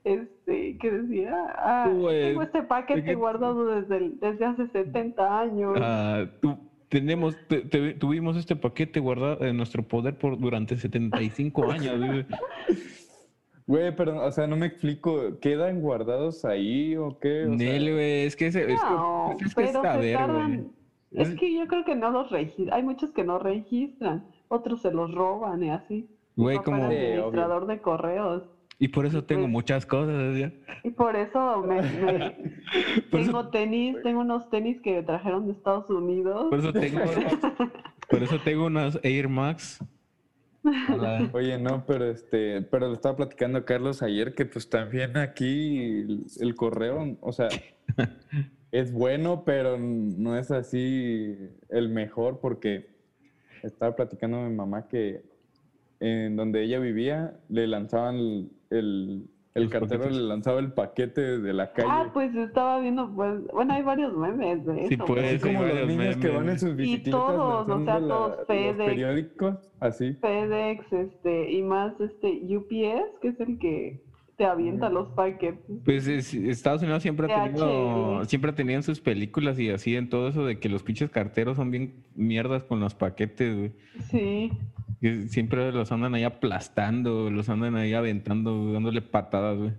[0.03, 5.39] Este, que decía, ah, tengo este paquete ¿de qué- guardado desde, el- desde hace 70
[5.39, 5.77] años.
[5.81, 11.63] Ah, tu- tenemos, te- te- tuvimos este paquete guardado en nuestro poder por durante 75
[11.71, 11.97] años.
[13.65, 13.93] güey.
[13.95, 15.39] Pero, o sea, no me explico.
[15.41, 17.45] ¿Quedan guardados ahí o qué?
[17.45, 20.15] O sea, Nel, güey, es que ese- es, que- no, es que es pero saber,
[20.17, 20.67] tardan.
[21.11, 22.73] Es Es- que yo creo que no los registran.
[22.77, 26.09] Hay muchos que no registran, otros se los roban y así.
[26.35, 26.97] Güey, como- obvio.
[26.97, 28.43] administrador de correos.
[28.77, 30.37] Y por eso tengo Pues- muchas cosas.
[30.37, 30.51] ¿ya?
[30.83, 32.35] Y por eso me, me-
[33.11, 36.47] Por eso- tengo tenis, tengo unos tenis que trajeron de Estados Unidos.
[36.49, 36.99] Por eso tengo,
[38.09, 39.79] por eso tengo unas Air Max.
[40.91, 41.29] Hola.
[41.31, 45.77] Oye, no, pero este, pero le estaba platicando a Carlos ayer que pues también aquí
[45.79, 47.47] el, el correo, o sea,
[48.79, 51.35] es bueno, pero no es así
[51.69, 52.87] el mejor porque
[53.63, 55.23] estaba platicando a mi mamá que
[56.01, 58.15] en donde ella vivía le lanzaban
[58.69, 60.17] el, el, cartero paquetes.
[60.21, 61.87] le lanzaba el paquete de la calle.
[61.89, 65.05] Ah, pues estaba viendo, pues, bueno, hay varios memes de Sí, eso.
[65.05, 65.23] pues.
[65.23, 68.07] Así hay como los niños que van en sus Y bicicletas todos, o sea, la-
[68.07, 68.77] todos los FedEx.
[68.77, 70.13] periódicos, así.
[70.15, 74.03] FedEx, este, y más este UPS, que es el que
[74.37, 75.59] te avienta los paquetes.
[75.85, 79.95] Pues es- Estados Unidos siempre ha tenido, siempre ha tenido en sus películas y así
[79.95, 83.71] en todo eso de que los pinches carteros son bien mierdas con los paquetes, güey.
[84.11, 84.51] Sí.
[85.01, 89.71] Que siempre los andan ahí aplastando, los andan ahí aventando, dándole patadas, güey.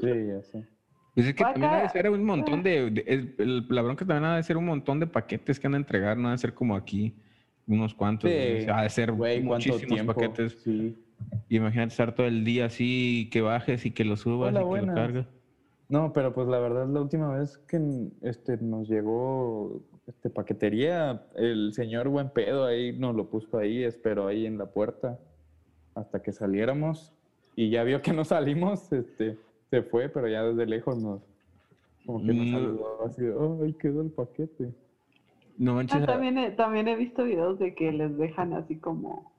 [0.00, 0.66] Sí, ya sé.
[1.14, 3.82] Pues es que Acá- también ha de ser un montón de, de- el- el- la
[3.82, 6.32] bronca también ha de ser un montón de paquetes que han de entregar, no ha
[6.32, 7.14] de ser como aquí
[7.66, 8.36] unos cuantos, Sí.
[8.36, 8.58] güey.
[8.58, 10.58] O sea, ha de ser Güey, ¿cuánto muchísimos paquetes.
[10.62, 10.96] Sí.
[11.48, 14.62] Y imagínate estar todo el día así, que bajes y que lo subas Hola, y
[14.62, 14.88] que buenas.
[14.88, 15.26] lo cargas.
[15.88, 17.80] No, pero pues la verdad la última vez que
[18.22, 24.28] este, nos llegó este, paquetería, el señor buen pedo ahí nos lo puso ahí, esperó
[24.28, 25.18] ahí en la puerta
[25.96, 27.12] hasta que saliéramos
[27.56, 29.36] y ya vio que no salimos, este,
[29.70, 31.20] se fue, pero ya desde lejos nos,
[32.06, 32.52] como que nos Mm.
[32.52, 34.72] saludó así, de, oh, ahí quedó el paquete.
[35.58, 39.30] No manches, Ah, también, he, también he visto videos de que les dejan así como,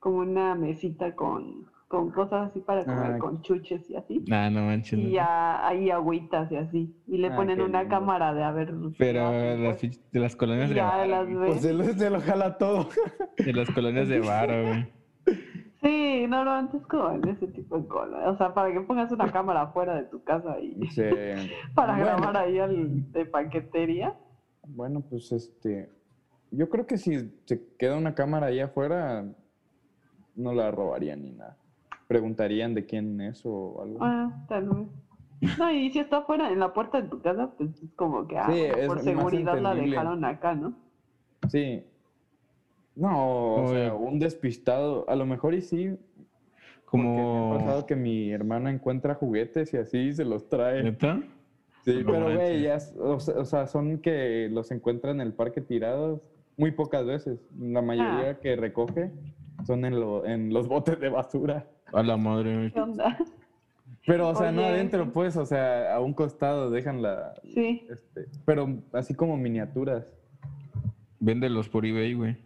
[0.00, 3.18] como una mesita con, con cosas así para comer, Ah.
[3.18, 4.24] con chuches y así.
[4.26, 4.98] nah, no manches.
[4.98, 5.08] Y no.
[5.10, 6.94] ya hay agüitas y así.
[7.06, 7.94] Y le Ah, ponen una lindo.
[7.96, 8.72] cámara de a ver.
[8.98, 9.80] Pero ah, las,
[10.12, 11.26] de las colonias de varo, las.
[11.28, 12.88] Pues se lo, se lo jala todo.
[13.38, 14.92] de las colonias de varo, güey.
[15.82, 18.26] Sí, normalmente es como en ese tipo de cosas.
[18.26, 21.02] O sea, para que pongas una cámara afuera de tu casa y Sí.
[21.74, 22.06] para Bueno.
[22.06, 24.14] grabar ahí al de paquetería.
[24.66, 25.88] Bueno, pues este,
[26.50, 29.24] yo creo que si se queda una cámara ahí afuera,
[30.40, 31.56] no la robarían ni nada.
[32.08, 33.98] Preguntarían de quién es o algo.
[34.00, 34.88] Ah, tal vez.
[35.58, 38.36] No, y si está afuera en la puerta de tu casa, pues es como que
[38.36, 40.74] ah, Sí, bueno, es por seguridad la dejaron acá, ¿no?
[41.48, 41.82] Sí.
[42.96, 43.84] No, o Oye.
[43.86, 45.96] sea, un despistado, a lo mejor y sí,
[46.90, 47.54] porque me ha Como...
[47.58, 50.82] pasado que mi hermana encuentra juguetes y así se los trae.
[50.82, 51.22] ¿Neta?
[51.84, 55.20] Sí, No pero güey, ya, es- o sea, o sea, son que los encuentra en
[55.22, 57.38] el parque tirados muy pocas veces.
[57.58, 58.38] La mayoría Ah.
[58.42, 59.10] que recoge
[59.64, 61.66] son en, lo- en los botes de basura.
[61.92, 62.70] A la madre, güey.
[62.72, 63.16] ¿Qué onda?
[64.06, 67.34] Pero, o sea, no adentro, pues, o sea, a un costado dejan la...
[67.44, 67.86] Sí.
[67.90, 70.06] Este, pero así como miniaturas.
[71.18, 72.36] Véndelos por eBay, güey.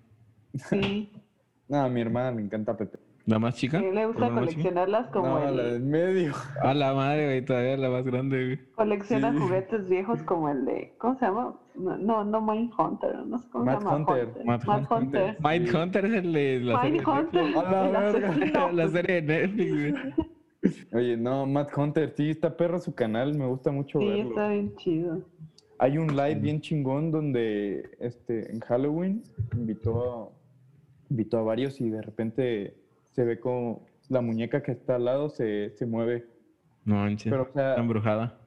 [0.55, 1.11] Sí.
[1.66, 2.98] No, a mi hermana le encanta Pepe.
[3.26, 3.80] ¿La más chica?
[3.80, 5.56] le gusta coleccionarlas como no, el...
[5.56, 6.32] la del medio.
[6.62, 8.58] A la madre, güey, todavía la más grande, güey.
[8.74, 9.38] Colecciona Sí.
[9.38, 10.94] juguetes viejos como el de...
[10.98, 11.54] ¿Cómo se llama?
[11.74, 13.96] No, no, no Mindhunter, no sé cómo Mad se llama.
[13.96, 14.28] Hunter.
[14.44, 14.98] Mad Mad Hunter.
[14.98, 15.37] Hunter.
[15.42, 17.56] Mind Hunter es el de la serie de Mindhunter.
[17.56, 18.88] A la verga.
[18.90, 20.14] serie de Netflix, güey.
[20.92, 24.30] Oye, no, Matt Hunter, sí, está perro su canal, me gusta mucho Sí, verlo.
[24.30, 25.22] está bien chido.
[25.78, 29.22] Hay un live bien chingón donde este, en Halloween
[29.54, 30.28] invitó a,
[31.10, 32.74] invitó a varios y de repente
[33.14, 36.27] se ve como la muñeca que está al lado se, se mueve.
[36.85, 37.31] No manches.
[37.33, 38.38] Pero, o sea, Está embrujada.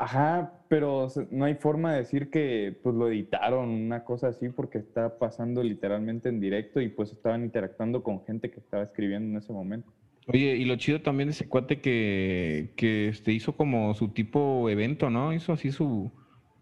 [0.00, 4.28] Ajá, pero o sea, no hay forma de decir que pues lo editaron, una cosa
[4.28, 8.84] así, porque está pasando literalmente en directo y pues estaban interactuando con gente que estaba
[8.84, 9.92] escribiendo en ese momento.
[10.28, 14.68] Oye, y lo chido también de ese cuate que, que este, hizo como su tipo
[14.70, 15.32] evento, ¿no?
[15.32, 16.12] Hizo así su,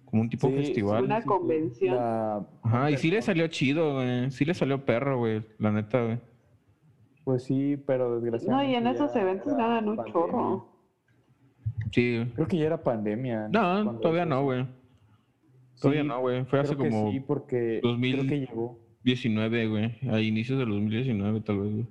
[0.07, 1.05] como un tipo Sí, festival.
[1.05, 1.97] Una convención.
[1.97, 4.31] La- Ajá, y sí le salió chido, güey.
[4.31, 5.43] Sí le salió perro, güey.
[5.59, 6.19] La neta, güey.
[7.27, 8.71] Pues sí, pero No, desgraciadamente.
[8.73, 10.13] y en esos eventos ganan un pandemia.
[10.13, 10.69] chorro.
[11.91, 12.25] Sí.
[12.37, 13.49] Creo que ya era pandemia.
[13.49, 14.65] No, todavía eso no, güey.
[15.81, 16.45] Todavía Sí, no, güey.
[16.45, 18.15] Fue hace como Sí, porque 2000.
[18.19, 18.79] creo que llegó.
[19.03, 19.99] 19, güey.
[20.09, 21.87] A inicios del 2019, tal vez, güey.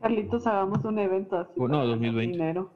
[0.00, 1.52] Carlitos, hagamos un evento así.
[1.56, 2.32] Oh, no, para ganar 2020.
[2.36, 2.72] Dinero.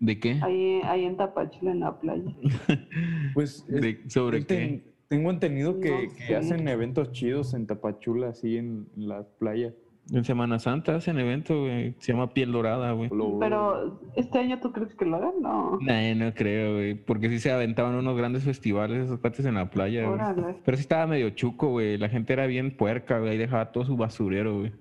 [0.00, 0.40] ¿De qué?
[0.42, 2.34] Ahí, ahí en Tapachula, en la playa.
[3.34, 4.88] Pues es- ¿De- ¿Sobre ten- qué?
[5.08, 9.74] Tengo entendido que, No que hacen eventos chidos en Tapachula, así en, en las playas.
[10.10, 11.94] En Semana Santa hacen evento, güey.
[11.98, 13.10] Se llama Piel Dorada, güey.
[13.40, 15.34] Pero, ¿este año tú crees que lo hagan?
[15.42, 15.78] No.
[15.82, 16.94] Nah, no creo, güey.
[16.94, 20.18] Porque sí se aventaban unos grandes festivales esos cuates en la playa, güey.
[20.64, 21.98] Pero sí estaba medio chuco, güey.
[21.98, 23.32] La gente era bien puerca, güey.
[23.32, 24.72] Ahí dejaba todo su basurero, güey.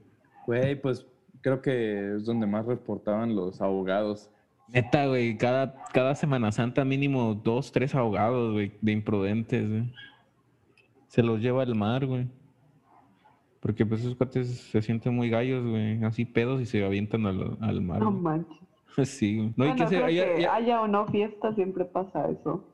[0.46, 1.06] Güey, pues
[1.42, 4.30] creo que es donde más reportaban los abogados.
[4.70, 5.38] Neta, güey.
[5.38, 8.72] Cada, cada Semana Santa mínimo dos, tres ahogados, güey.
[8.82, 9.94] De imprudentes, güey.
[11.10, 12.28] Se los lleva al mar, güey.
[13.60, 16.04] Porque pues esos cuates se sienten muy gallos, güey.
[16.04, 18.00] Así pedos y se avientan al, al mar.
[18.00, 18.58] No manches.
[19.04, 19.54] Sí.
[19.56, 22.30] No, y bueno, que hace- creo ya- que ya- haya o no fiesta, siempre pasa
[22.32, 22.66] eso.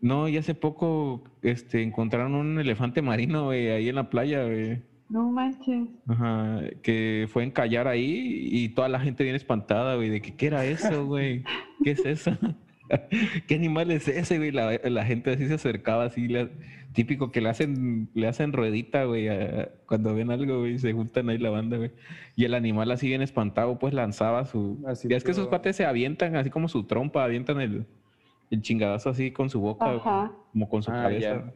[0.00, 4.80] no, y hace poco este, encontraron un elefante marino, güey, ahí en la playa, güey.
[5.10, 5.88] No manches.
[6.06, 10.34] Ajá, que fue a encallar ahí y toda la gente bien espantada, güey, de que
[10.36, 11.42] qué era eso, güey.
[11.84, 12.30] ¿Qué es eso?
[13.46, 14.50] ¿Qué animal es ese, güey?
[14.52, 16.48] La, la gente así se acercaba, así, la-
[16.94, 21.28] típico que le hacen, le hacen ruedita, güey, a- cuando ven algo, güey, se juntan
[21.28, 21.90] ahí la banda, güey.
[22.36, 24.82] Y el animal así bien espantado, pues lanzaba su...
[24.86, 27.86] Así ya es que esos cuates se avientan, así como su trompa, avientan el,
[28.50, 30.32] el chingadazo así con su boca, Ajá.
[30.52, 31.20] como con su Ah, cabeza.
[31.44, 31.54] ya.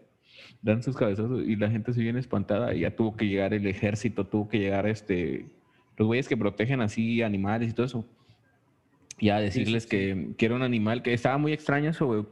[0.60, 3.66] Dan sus cabezazos y la gente se viene espantada y ya tuvo que llegar el
[3.66, 5.46] ejército, tuvo que llegar este
[5.96, 8.04] los güeyes que protegen así animales y todo eso.
[9.20, 12.24] Ya decirles sí, Que, que era un animal que estaba muy extraño eso, güey,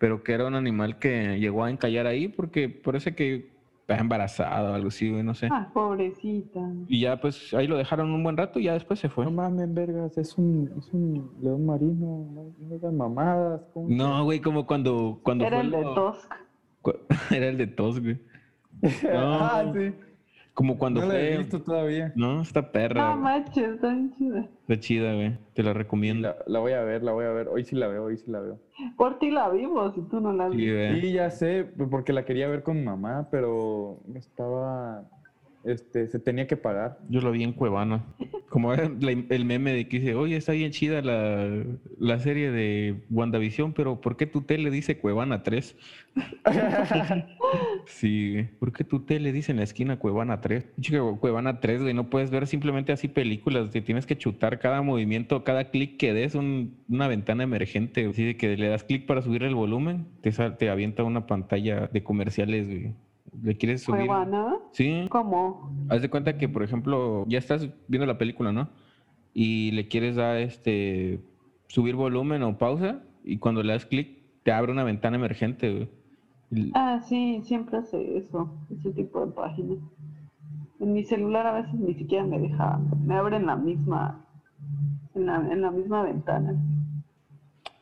[0.00, 3.50] pero que era un animal que llegó a encallar ahí porque parece que
[3.82, 5.48] estaba embarazada o algo así, güey, no sé.
[5.52, 6.58] Ah, pobrecita.
[6.88, 9.26] Y ya pues ahí lo dejaron un buen rato y ya después se fue.
[9.26, 13.60] No mames, vergas, es un, es un león marino, no, digan mamadas.
[13.74, 16.32] ¿cómo que- No, güey, como cuando cuando Era fue el de lo- Tusk.
[16.80, 16.98] cu-
[17.30, 18.18] era el de tos, güey.
[19.04, 19.34] No.
[19.34, 19.92] ah, sí.
[20.60, 22.12] Como cuando no la he fue visto todavía.
[22.16, 23.14] No, esta perra.
[23.14, 24.40] No manches, está bien chida.
[24.60, 25.38] Está chida, güey.
[25.54, 26.28] Te la recomiendo.
[26.28, 27.48] La, la voy a ver, la voy a ver.
[27.48, 28.60] Hoy sí la veo, hoy sí la veo.
[28.98, 31.00] Por ti la vimos y tú no la Sí, viste.
[31.00, 35.08] Sí, ya sé, porque la quería ver con mi mamá, pero estaba,
[35.64, 36.98] este, se tenía que pagar.
[37.08, 38.04] Yo lo vi en Cuevana.
[38.50, 38.82] Como la-
[39.30, 41.64] el meme de que dice, oye, está bien chida la,
[41.98, 45.74] la serie de WandaVision, pero ¿por qué tu tele dice Cuevana 3?
[47.86, 48.48] sí, güey.
[48.58, 50.64] ¿por qué tu tele dice en la esquina Cuevana 3?
[50.76, 54.82] Pinche Cuevana 3, güey, no puedes ver simplemente así películas, te tienes que chutar cada
[54.82, 58.06] movimiento, cada clic que des, un- una ventana emergente.
[58.06, 61.26] Así de que le das clic para subir el volumen, te, sal- te avienta una
[61.26, 62.94] pantalla de comerciales, güey.
[63.42, 64.06] Le quieres subir.
[64.06, 64.56] Cuevana.
[64.72, 65.06] Sí.
[65.08, 65.72] ¿Cómo?
[65.88, 68.70] Haz de cuenta que, por ejemplo, ya estás viendo la película, ¿no?
[69.32, 71.20] Y le quieres dar este
[71.68, 75.88] subir volumen o pausa y cuando le das clic te abre una ventana emergente, güey.
[76.74, 79.78] Ah, sí, siempre hace eso, ese tipo de páginas.
[80.80, 84.24] En mi celular a veces ni siquiera me deja, me abre en la misma,
[85.14, 86.54] en la, en la misma ventana.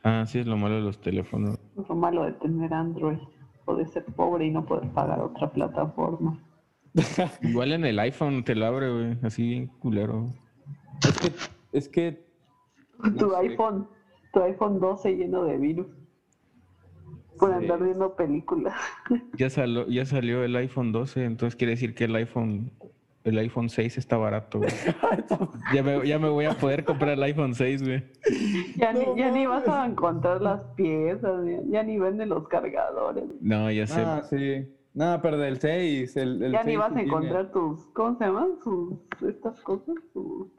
[0.03, 1.57] Ah, sí, es lo malo de los teléfonos.
[1.77, 3.17] Es lo malo de tener Android
[3.65, 6.37] o de ser pobre y no poder pagar otra plataforma.
[7.41, 10.27] Igual en el iPhone te lo abre, güey, así bien culero.
[11.07, 11.31] Es que,
[11.77, 12.25] es que,
[13.17, 13.37] tu sé.
[13.37, 13.87] iPhone,
[14.33, 15.87] tu iPhone 12 lleno de virus
[17.39, 18.75] por andar viendo películas.
[19.37, 22.71] Ya salió, ya salió el iPhone 12, entonces quiere decir que el iPhone
[23.25, 24.71] el iPhone 6 está barato, güey.
[25.73, 28.03] ya, me, ya me voy a poder comprar el iPhone 6, güey.
[28.77, 32.47] Ya, No ni, ya ni vas a encontrar las piezas, ya, ya ni venden los
[32.47, 33.25] cargadores.
[33.41, 34.01] No, ya sé.
[34.01, 34.73] ah, sí.
[34.93, 37.07] No, pero del 6, el, el Ya ni 6 vas a tiene.
[37.09, 38.49] encontrar tus, ¿cómo se llaman?
[38.63, 38.93] Sus,
[39.29, 40.49] estas cosas, su,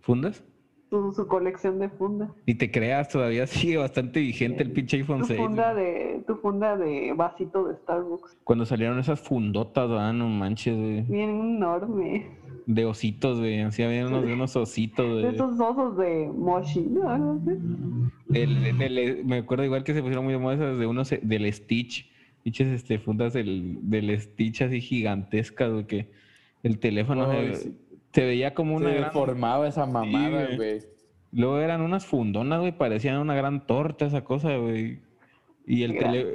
[0.00, 0.44] ¿Fundas?
[0.90, 2.30] Su, su colección de fundas.
[2.46, 5.40] Ni te creas, todavía sigue bastante vigente el pinche iPhone Tu 6.
[5.40, 8.38] funda de, tu funda de vasito de Starbucks.
[8.44, 11.02] Cuando salieron esas fundotas, ah, no manches, güey.
[11.02, 12.26] Bien enorme.
[12.66, 13.60] De ositos, güey.
[13.60, 17.40] Así había unos de unos ositos, De esos osos de Moshi, ¿no?
[18.28, 22.10] Me acuerdo igual que se pusieron muy de moda esas de unos eh, del Stitch.
[22.44, 26.10] Dichas este, fundas del, del Stitch así gigantescas, güey, que
[26.62, 27.76] el teléfono se, sí.
[28.16, 29.04] Se veía como una Se gran...
[29.10, 30.56] deformaba esa mamada, güey.
[30.56, 30.78] güey.
[31.32, 35.00] Luego eran unas fundonas, güey, parecían una gran torta esa cosa, güey.
[35.66, 36.32] Y el, tele-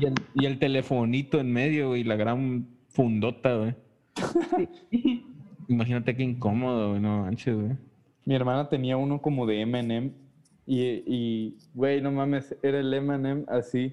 [0.00, 3.74] y, el, y el telefonito en medio, güey, la gran fundota, güey.
[4.90, 5.24] Sí.
[5.68, 7.76] Imagínate qué incómodo, güey, no manches, güey.
[8.24, 10.10] Mi hermana tenía uno como de M&M
[10.66, 13.92] y, y, güey, no mames, era el M&M así.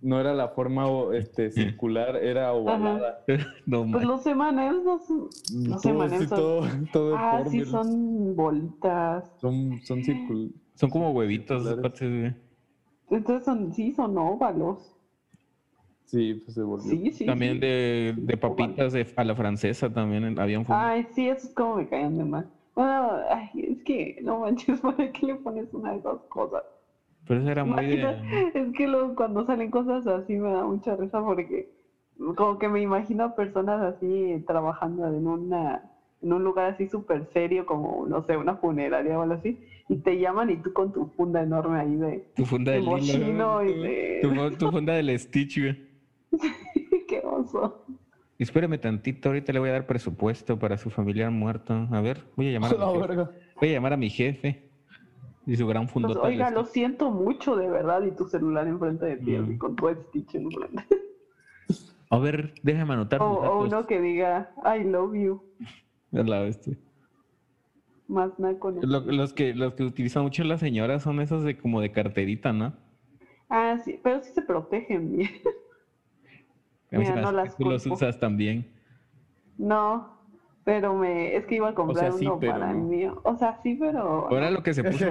[0.00, 3.24] No era la forma o- este, circular, era ovalada.
[3.66, 5.28] No Pues los emanems no son...
[5.68, 6.60] Los Todo, M&Ms sí, son- todo,
[6.92, 9.24] todo Ah, sí, son bolitas.
[9.40, 12.34] Son, son circul- Son como huevitos, Circulares.
[13.10, 14.94] Entonces son, sí, son óvalos.
[16.04, 16.90] Sí, pues se volvió.
[16.90, 17.26] Sí, sí.
[17.26, 17.60] También sí.
[17.60, 20.66] de, de papitas de- a la francesa también había un.
[20.68, 22.50] Ay, sí, eso es como me caían de mal.
[22.74, 26.62] Bueno, ay, es que no manches, ¿para qué le pones una de esas cosas?
[27.28, 27.94] Pero eso era muy de...
[28.00, 31.68] Imagina- Es que luego cuando salen cosas así me da mucha risa porque
[32.36, 35.82] como que me imagino a personas así trabajando en una
[36.20, 39.56] en un lugar así súper serio como, no sé, una funeraria o algo así,
[39.88, 42.88] y te llaman y tú con tu funda enorme ahí de, Tu funda de del
[42.88, 43.62] hilo.
[43.62, 44.18] y de...
[44.22, 45.76] Tu, fu- tu funda del Stitch, güey.
[47.08, 47.84] ¡Qué oso!
[48.36, 51.72] Espérame tantito, ahorita le voy a dar presupuesto para su familiar muerto.
[51.90, 53.16] A ver, voy a llamar a mi jefe.
[53.60, 54.67] Voy a llamar a mi jefe.
[55.48, 56.20] Y su gran fundota.
[56.20, 59.56] del oiga, lo siento mucho de verdad y tu celular enfrente de ti, Mm.
[59.56, 60.84] con tu Stitch enfrente.
[62.10, 63.22] A ver, déjame anotar.
[63.22, 65.42] O, o uno que diga, I love you,
[66.12, 66.76] A la bestia.
[68.08, 68.70] más naco.
[68.72, 68.82] no.
[68.82, 72.52] Lo- los, que, los que utilizan mucho las señoras son esos de como de carterita,
[72.52, 72.74] ¿no?
[73.48, 75.30] Ah, sí, pero sí se protegen bien.
[76.92, 78.66] A mí Mira, no las que tú los usas también.
[79.56, 80.17] No,
[80.68, 82.84] pero me es que iba a comprar sí, uno pero para el no.
[82.84, 83.20] mío.
[83.24, 85.06] O sea, sí, pero Ahora lo que se puso.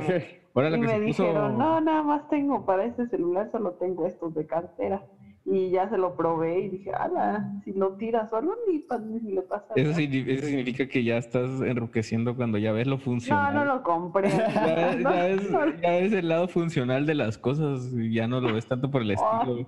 [0.53, 1.23] Ahora lo y que me se puso.
[1.23, 5.03] dijeron, no, nada más tengo para este celular, solo tengo estos de cartera.
[5.45, 8.85] Y ya se lo probé y dije, ala, si lo tiras solo ni,
[9.19, 9.99] ni le pasa Eso, nada".
[9.99, 13.55] signi- eso significa que ya estás enriqueciendo cuando ya ves lo No, funcional.
[13.55, 14.29] no lo compré.
[14.53, 18.13] Ya, ves- No, ya ves, no, ya ves el lado funcional de las cosas y
[18.13, 19.13] ya no lo ves tanto por el Ah.
[19.41, 19.67] estilo.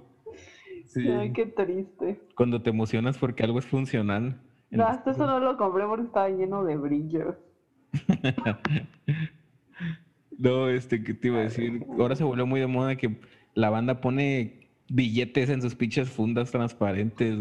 [0.86, 1.08] Sí.
[1.10, 2.19] Ay, qué triste.
[2.36, 4.39] Cuando te emocionas porque algo es funcional.
[4.71, 7.36] No, hasta eso no lo compré porque estaba lleno de brillos.
[10.38, 11.86] No, este, ¿qué te iba a decir?
[11.99, 13.19] Ahora se volvió muy de moda que
[13.55, 17.36] la banda pone billetes en sus pinches fundas transparentes.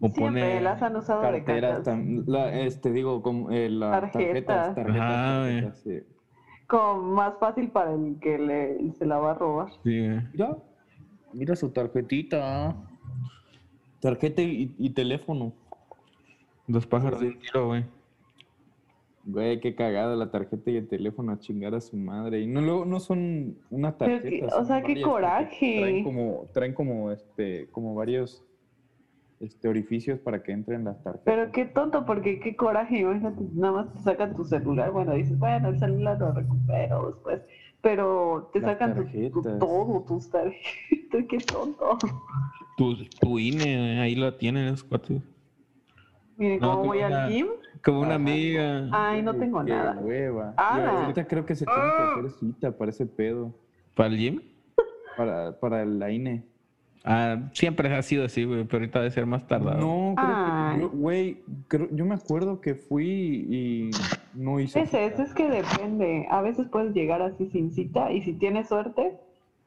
[0.00, 0.60] O Siempre pone...
[0.60, 4.72] las han usado de Carteras, tam- la- este, digo, como, eh, las Tarjetas.
[4.76, 5.98] tarjetas, tarjetas, sí.
[6.68, 9.72] Como más fácil para el que le, se la va a robar.
[9.82, 10.08] Sí.
[10.32, 10.56] Mira,
[11.32, 12.76] mira su tarjetita.
[14.00, 15.52] Tarjeta y, y teléfono.
[16.68, 17.84] Dos pájaros de un tiro, güey.
[19.24, 22.40] Güey, qué cagada la tarjeta y el teléfono a chingar a su madre.
[22.40, 24.28] Y no, luego no son una tarjeta.
[24.28, 25.76] que- o sea, qué coraje.
[25.80, 28.44] Traen como, traen como, este, como varios
[29.40, 31.22] este, orificios para que entren las tarjetas.
[31.24, 35.38] Pero qué tonto, porque qué coraje, imagínate, nada más te sacan tu celular, bueno, dices,
[35.38, 37.42] bueno, el celular lo recupero después,
[37.80, 39.58] pero te Las sacan tu- tu- tarjetas.
[39.60, 41.98] todo, tus tarjetas, qué tonto.
[42.76, 45.22] Tu, tu INE, ahí lo tienen esos cuatro.
[46.38, 47.46] Miren, No, cómo como voy una- al gym,
[47.84, 48.88] Como una amiga.
[48.92, 49.98] ay, no tengo Qué nada.
[50.00, 50.54] hueva.
[50.56, 51.00] Ah.
[51.02, 53.52] Ahorita creo que se tiene que hacer cita para ese pedo.
[53.94, 54.40] ¿Para el gym?
[55.16, 56.44] Para, para la INE.
[57.04, 59.78] Ah, siempre ha sido así, güey, pero ahorita debe ser más tardado.
[59.80, 60.74] No, creo Ay.
[60.76, 60.80] que.
[60.82, 63.90] yo- Güey, creo- yo me acuerdo que fui y
[64.34, 64.80] no hice.
[64.80, 68.68] Es eso, es que depende, a veces puedes llegar así sin cita y si tienes
[68.68, 69.16] suerte,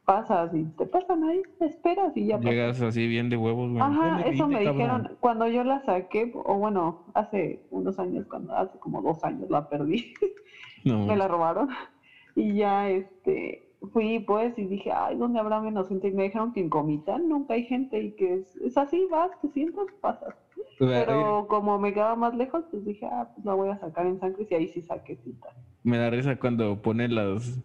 [0.05, 2.51] pasas y te pasan ahí, te esperas y ya pasas.
[2.51, 3.81] Llegas así bien de huevos, güey.
[3.81, 4.73] Ajá, eso me cabrón.
[4.75, 9.49] dijeron cuando yo la saqué, o bueno, hace unos años, cuando hace como dos años
[9.49, 10.13] la perdí,
[10.83, 11.69] No, me la robaron
[12.35, 16.07] y ya este fui pues y dije, ay, ¿dónde habrá menos gente?
[16.07, 19.31] Y me dijeron que en Comitán nunca hay gente y que es, es así, vas,
[19.41, 20.35] te sientas, pasas.
[20.77, 24.19] Pero como me quedaba más lejos, pues dije, ah, pues la voy a sacar en
[24.19, 25.49] San Cris y ahí sí saqué cita.
[25.83, 27.59] Me da risa cuando ponen las,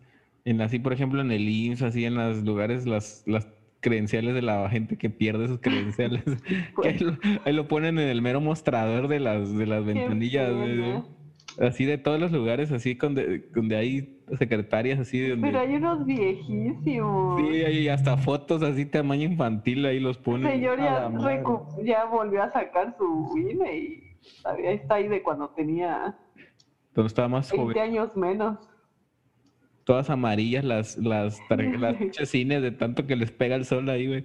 [0.46, 3.48] en así por ejemplo en el IMSS, así en los lugares, las, las
[3.80, 6.22] credenciales de la gente que pierde sus credenciales.
[6.82, 10.52] que ahí, lo, ahí lo ponen en el mero mostrador de las, de las ventanillas.
[11.60, 15.48] Así de todos los lugares, así donde, donde hay secretarias, así de donde...
[15.48, 17.40] Pero hay unos viejísimos.
[17.40, 20.52] Sí, hay hasta fotos así tamaño infantil, ahí los El ponen.
[20.52, 21.10] señor A
[21.82, 26.14] ya, volvió a sacar su INE y todavía está ahí de cuando tenía
[26.94, 27.90] Donde estaba más 20 joven.
[27.90, 28.58] años menos.
[29.86, 31.40] Todas amarillas las, las,
[31.80, 34.24] las pinches cines de tanto que les pega el sol ahí, güey.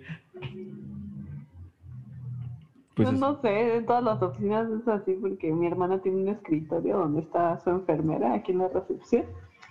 [2.96, 6.24] Pues Yo es- no sé, en todas las oficinas es así porque mi hermana tiene
[6.24, 9.24] un escritorio donde está su enfermera aquí en la recepción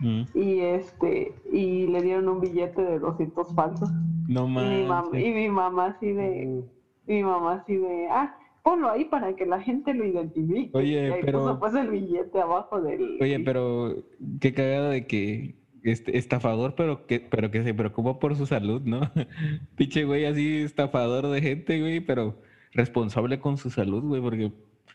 [0.03, 0.23] Mm.
[0.35, 3.91] y este y le dieron un billete de 200 falsos
[4.29, 6.63] No y mi, mam- y mi mamá así de
[7.07, 10.97] mi mamá así de ah ponlo ahí para que la gente lo identifique Oye, y
[11.13, 13.95] ahí pero- puso pues el billete abajo del Oye, pero
[14.41, 18.83] qué cagada de que este estafador, pero que, pero que se preocupa por su salud,
[18.83, 19.01] ¿no?
[19.77, 22.37] Pinche güey así estafador de gente, güey, pero
[22.73, 24.53] responsable con su salud, güey, porque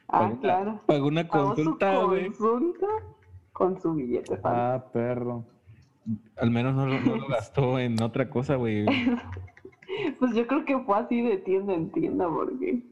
[0.08, 2.26] ah pagó, una- claro pagó una Pagó su consulta, güey.
[2.28, 2.88] consulta
[3.52, 4.40] con su billete.
[4.44, 5.46] Ah, perro.
[6.38, 8.86] Al menos no, lo- no lo gastó en otra cosa, güey.
[10.20, 12.84] Pues yo creo que fue así de tienda en tienda porque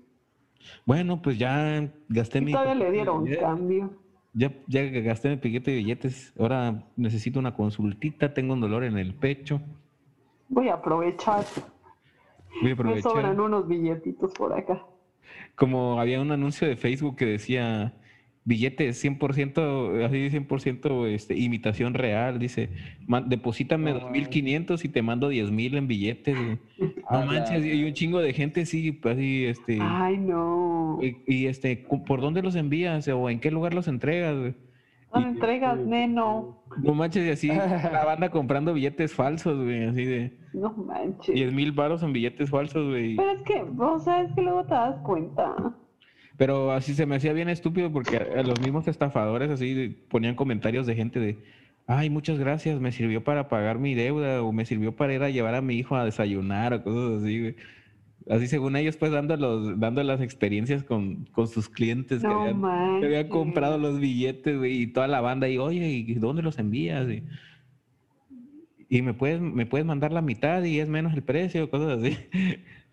[0.86, 3.92] Bueno, pues ya gasté y mi todavía le dieron cambio.
[4.34, 6.34] Ya, ya gasté mi piquete de billetes.
[6.40, 8.34] Ahora necesito una consultita.
[8.34, 9.62] Tengo un dolor en el pecho.
[10.50, 11.44] Voy a aprovechar.
[11.56, 13.12] Voy a Me aprovechar.
[13.12, 14.84] sobran unos billetitos por acá.
[15.56, 17.94] Como había un anuncio de Facebook que decía
[18.46, 22.40] billetes 100%, así 100% este, imitación real.
[22.40, 22.70] Dice,
[23.08, 26.36] "Man- deposítame No 2.500 y te mando 10.000 en billetes.
[26.36, 26.60] güey".
[27.08, 29.78] A No manches, y un chingo de gente, sí, así, este...
[29.82, 31.00] Ay, no.
[31.02, 34.36] Y, y, este, ¿por dónde los envías o en qué lugar los entregas?
[34.38, 34.54] güey?
[35.14, 36.64] No y- entregas, neno.
[36.82, 37.48] No manches, y así
[37.94, 41.34] la banda comprando billetes falsos, güey, así de No manches.
[41.36, 43.16] 10 mil baros en billetes falsos, güey.
[43.16, 45.56] Pero es que, o sea, es que luego te das cuenta.
[46.38, 50.88] Pero así se me hacía bien estúpido porque a, los mismos estafadores así ponían comentarios
[50.88, 51.38] de gente de,
[51.86, 55.30] ay, muchas gracias, me sirvió para pagar mi deuda o me sirvió para ir a
[55.30, 57.56] llevar a mi hijo a desayunar o cosas así, güey.
[58.30, 62.62] Así según ellos, pues dando, los, dando las experiencias con, con sus clientes que habían,
[63.02, 66.58] que habían comprado los billetes, güey, y toda la banda, y oye, ¿y dónde los
[66.58, 67.10] envías?
[67.10, 67.24] Y,
[68.88, 72.18] y me puedes, me puedes mandar la mitad y es menos el precio, cosas así.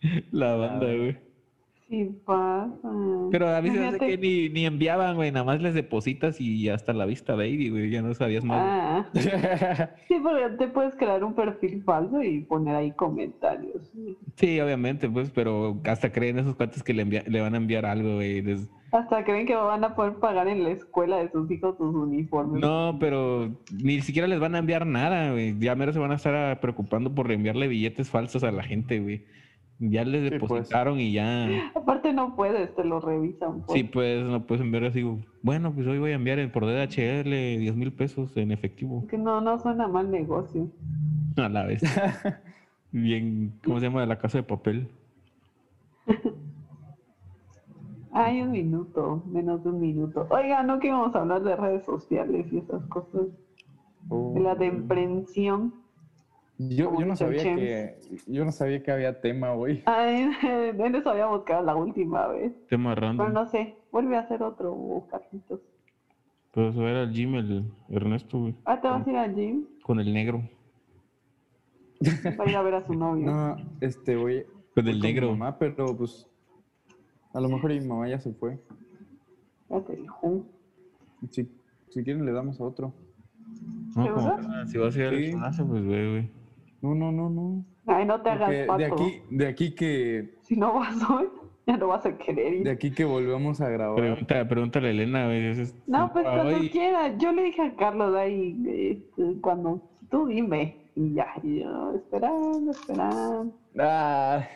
[0.33, 1.30] la banda, güey.
[1.91, 2.89] Sí pasa.
[3.33, 7.05] Pero a Imagínate- que ni, ni enviaban, güey, nada más les depositas y hasta la
[7.05, 8.59] vista, baby, güey, ya no sabías más.
[8.63, 9.07] Ah,
[10.09, 13.91] sí, porque te puedes crear un perfil falso y poner ahí comentarios.
[14.37, 17.85] Sí, obviamente, pues, pero hasta creen esos cuates que le, envia- le van a enviar
[17.87, 18.41] algo, güey.
[18.43, 21.93] les- Hasta creen que van a poder pagar en la escuela de sus hijos sus
[21.95, 22.61] uniformes.
[22.61, 23.51] No, pero
[23.83, 25.59] ni siquiera les van a enviar nada, güey.
[25.59, 29.25] Ya mero se van a estar preocupando por enviarle billetes falsos a la gente, güey.
[29.83, 30.43] Ya les Sí, pues.
[30.43, 31.49] depositaron y ya.
[31.75, 33.63] Aparte no puedes, te lo revisan.
[33.63, 33.73] pues.
[33.79, 35.03] Sí, pues, no puedes enviar así.
[35.43, 37.25] Bueno, pues hoy voy a enviar por DHL
[37.59, 39.07] 10 mil pesos en efectivo.
[39.09, 40.69] Que no, no suena mal negocio.
[41.37, 41.81] A la vez.
[42.93, 44.05] Bien, ¿cómo se llama?
[44.05, 44.89] La casa de papel.
[48.13, 50.27] Hay un minuto, menos de un minuto.
[50.31, 53.29] Oiga, no que íbamos a hablar de redes sociales y esas cosas.
[54.11, 55.73] De la depresión.
[56.69, 59.83] Yo, yo no sabía que yo no sabía que había tema hoy.
[59.87, 62.53] Ay, eso habíamos quedado la última vez.
[62.69, 63.33] Tema Pero random.
[63.33, 65.61] no sé, vuelve a hacer otro, Carlitos.
[66.53, 68.55] Pero se va a ir al gym el Ernesto, güey.
[68.67, 69.65] Ah, ¿te vas a ir al gym?
[69.83, 70.43] Con el negro.
[72.39, 73.25] Va a ir a ver a su novio.
[73.25, 74.45] No, este, voy,
[74.75, 75.31] Con el con mi negro.
[75.31, 76.29] mamá, pero pues
[77.33, 78.59] a lo mejor mi mamá ya se fue.
[79.71, 80.45] Ya te dijo.
[81.31, 81.49] Si,
[81.89, 82.93] si quieren le damos a otro.
[83.97, 86.40] No, ¿Te como nada, si vas a ir al gimnasio, pues ve, güey.
[86.83, 87.65] No, no, no, no.
[87.87, 88.79] Ay, no te hagas pato.
[88.79, 91.29] de aquí, de aquí que, Si no vas hoy,
[91.67, 92.65] ya no vas a querer ir.
[92.65, 93.97] de aquí que volvamos a grabar.
[93.97, 95.29] Pregunta, pregúntale a Elena,
[95.87, 97.15] No, pues cuando Ay, quieras.
[97.19, 100.77] Yo le dije a Carlos ahí, este, cuando tú dime.
[100.97, 103.55] Y ya, y yo esperando, esperando.
[103.79, 104.47] Ah,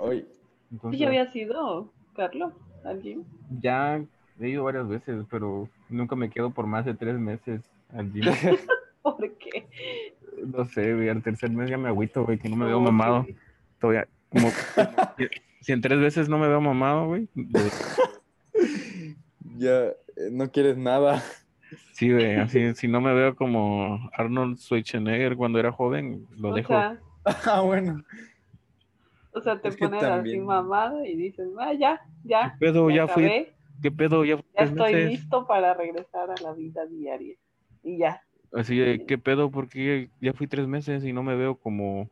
[0.00, 0.26] hoy.
[0.72, 2.52] entonces, ¿Sí ya había sido, Carlos,
[2.84, 3.24] al gym?
[3.60, 4.02] ya
[4.40, 7.60] he ido varias veces, pero nunca me quedo por más de tres meses
[7.94, 8.24] al gym.
[9.16, 9.66] ¿Por qué?
[10.46, 11.08] no sé, güey.
[11.08, 13.26] Al tercer mes ya me agüito, güey, que no me veo mamado.
[13.80, 14.48] Todavía, como,
[15.16, 15.28] si-
[15.60, 17.28] si en tres veces no me veo mamado, güey.
[17.34, 17.70] de-
[19.56, 19.94] Ya eh,
[20.30, 21.22] no quieres nada.
[21.92, 26.54] Sí, güey, así, si no me veo como Arnold Schwarzenegger cuando era joven, lo o
[26.54, 26.68] dejo.
[26.74, 26.98] Sea,
[27.46, 28.02] Ah, bueno.
[29.32, 32.56] o sea, te Es pones así mamada y dices, ah, ya, ya.
[32.58, 32.90] ¿Qué pedo?
[32.90, 33.46] Ya fui,
[33.82, 34.24] ¿qué pedo?
[34.24, 35.10] Ya fui ya estoy meses.
[35.10, 37.36] listo para regresar a la vida diaria.
[37.82, 38.22] Y ya.
[38.54, 39.50] Así de, ¿qué pedo?
[39.50, 42.08] Porque ya fui tres meses y no me veo como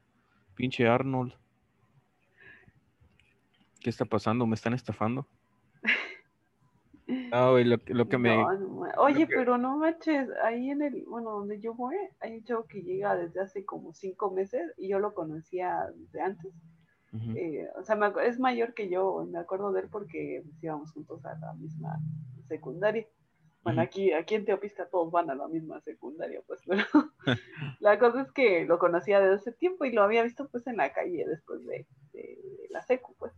[0.55, 1.35] pinche Arnold.
[3.81, 4.47] ¿Qué está pasando?
[4.47, 5.27] ¿Me están estafando?
[7.33, 8.37] Ah, güey, lo, que- lo que me...
[8.37, 11.95] No, no ma- Oye, que- pero no manches, ahí en el, bueno, donde yo voy,
[12.21, 16.21] hay un chavo que llega desde hace como cinco meses y yo lo conocía desde
[16.23, 16.53] antes.
[17.37, 20.91] Eh, o sea, me es mayor que yo, me acuerdo de él porque pues, íbamos
[20.93, 22.01] juntos a la misma
[22.49, 23.07] secundaria.
[23.63, 26.85] Bueno, aquí, aquí en Teopisca todos van a la misma secundaria, pues, pero
[27.81, 30.79] la cosa es que lo conocía desde hace tiempo y lo había visto pues en
[30.79, 32.39] la calle después de, de
[32.71, 33.33] la secu, pues.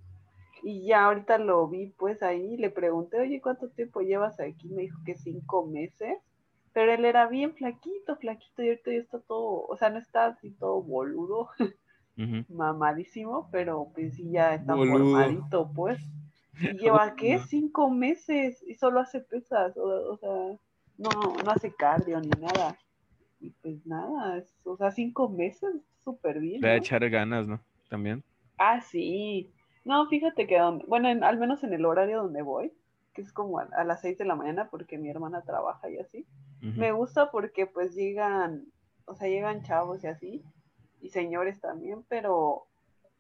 [0.63, 4.69] Y ya ahorita lo vi pues ahí, le pregunté, oye, ¿cuánto tiempo llevas aquí?
[4.69, 6.19] Me dijo que cinco meses,
[6.73, 10.27] pero él era bien flaquito, flaquito, y ahorita ya está todo, o sea, no está
[10.27, 11.49] así todo boludo,
[12.49, 14.99] mamadísimo, pero pues sí ya está Boludo.
[14.99, 16.01] formadito, pues.
[16.61, 17.39] Y lleva, ¿qué?
[17.39, 20.31] Cinco meses y solo hace pesas, o, o sea,
[20.99, 21.11] no,
[21.45, 22.77] no hace cardio ni nada.
[23.41, 25.71] Y pues nada, o sea, cinco meses,
[26.05, 26.61] súper bien.
[26.61, 26.79] Le va a ¿no?
[26.79, 27.61] echar ganas, ¿no?
[27.89, 28.25] También.
[28.59, 29.53] Ah, sí.
[29.85, 32.73] No, fíjate que donde, bueno, en- al menos en el horario donde voy,
[33.15, 35.99] que es como a, a las seis de la mañana porque mi hermana trabaja y
[35.99, 36.27] así.
[36.61, 38.67] Me gusta porque pues llegan,
[39.07, 40.45] o sea, llegan chavos y así,
[41.01, 42.69] y señores también, pero,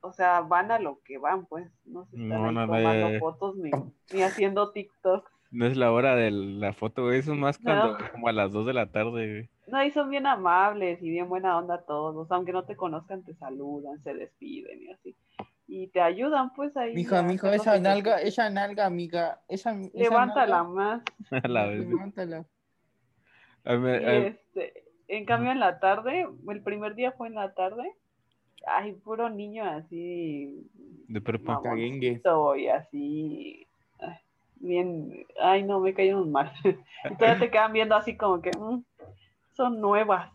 [0.02, 2.76] o sea, van a lo que van, pues, no se están No, ahí no, no,
[2.76, 3.70] tomando fotos ni,
[4.12, 5.28] ni haciendo TikTok.
[5.50, 7.18] No es la hora de la foto, güey.
[7.18, 8.10] Eso es más cuando, No.
[8.12, 9.50] como a las 2 de la tarde, güey.
[9.66, 13.34] No, y son bien amables y bien buena onda todos, aunque no te conozcan, te
[13.34, 15.16] saludan, se despiden y así.
[15.66, 16.94] y te ayudan pues ahí.
[16.94, 19.40] Mijo, a mijo, esa nalga, esa nalga, amiga.
[19.48, 21.02] Esa, esa Levántala nalga, más.
[21.44, 21.86] A la vez.
[21.86, 22.44] Levántala.
[23.64, 27.84] A ver, este, en cambio en la tarde, el primer día fue en la tarde,
[28.66, 30.68] ay, puro niño así,
[31.08, 31.60] de prepa.
[32.56, 33.66] Y así,
[33.98, 34.16] ay,
[34.56, 36.52] bien, ay no, me cayeron mal.
[37.10, 38.82] Y todavía te quedan viendo así como que, "Mm,
[39.52, 40.30] son nuevas.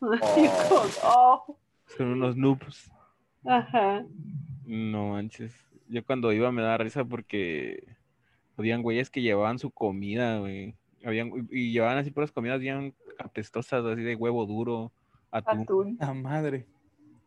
[0.00, 1.56] Como, oh,
[1.86, 2.90] Son unos noobs.
[3.44, 4.04] ajá.
[4.66, 5.54] No manches.
[5.88, 7.84] Yo cuando iba me daba risa porque
[8.56, 10.74] habían güeyes que llevaban su comida, güey.
[11.04, 14.92] Habían, y y llevaban así puras comidas bien apestosas, así de huevo duro,
[15.30, 15.62] atún.
[15.62, 15.96] Atún.
[16.00, 16.66] La madre.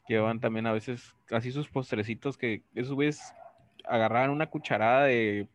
[0.07, 3.33] Llevaban también a veces así sus postrecitos que esos güeyes
[3.85, 5.47] agarraban una cucharada de,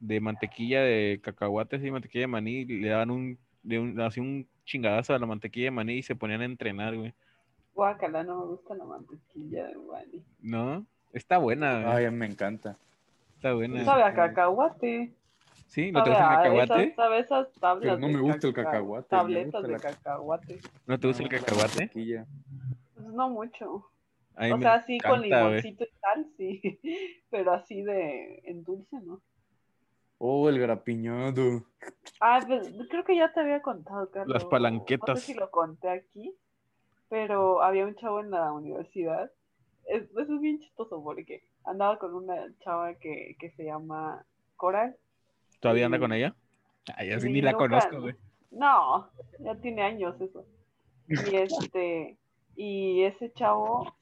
[0.00, 4.20] de mantequilla de cacahuate, así mantequilla de maní, y le daban un, de un, así
[4.20, 7.14] un chingadazo a la mantequilla de maní y se ponían a entrenar, güey.
[7.74, 10.22] Guácala, no me gusta la mantequilla de maní.
[10.40, 10.84] ¿No?
[11.12, 12.06] Está buena, güey.
[12.06, 12.76] Ay, me encanta.
[13.36, 13.84] Está buena.
[13.84, 15.12] Sabe a cacahuate.
[15.66, 15.90] ¿Sí?
[15.90, 16.82] ¿No te gusta el cacahuate?
[16.84, 20.60] esas, sabe esas tablas Pero no me gusta el caca- cacahuate, Tabletas de la- cacahuate.
[20.86, 21.90] ¿No te gusta el No, la cacahuate?
[22.94, 23.88] Pues no mucho.
[24.36, 26.80] A mí O sea, sí con encanta, limoncito y tal, sí.
[27.30, 29.20] Pero así de en dulce, ¿no?
[30.18, 31.64] Oh, el grapiñado.
[32.20, 34.32] Ah, pues, creo que ya te había contado, Carlos.
[34.34, 35.08] Las palanquetas.
[35.08, 36.32] No sé si lo conté aquí,
[37.08, 39.32] pero había un chavo en la universidad.
[39.86, 44.24] Es, eso es bien chistoso porque andaba con una chava que, que se llama
[44.56, 44.96] Coral.
[45.58, 46.36] ¿Todavía anda con ella?
[46.96, 48.00] Ay, así Sí, ni la nunca, conozco, ¿no?
[48.02, 48.14] güey.
[48.52, 49.10] No,
[49.40, 50.46] ya tiene años eso.
[51.08, 52.16] Y este,
[52.54, 53.92] y ese chavo.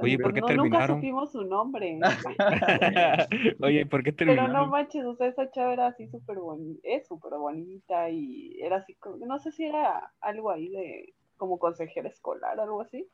[0.00, 1.00] Oye, ¿por qué no, Nunca terminaron?
[1.00, 1.98] supimos su nombre.
[3.60, 4.48] Oye, ¿por qué Pero terminaron?
[4.48, 8.76] no manches, o sea, esa chava era así súper bonita, es súper bonita y era
[8.76, 8.96] así,
[9.26, 13.08] no sé si era algo ahí de como consejera escolar, algo así,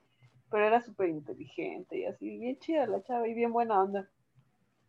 [0.50, 4.08] pero era súper inteligente y así, bien chida la chava y bien buena onda.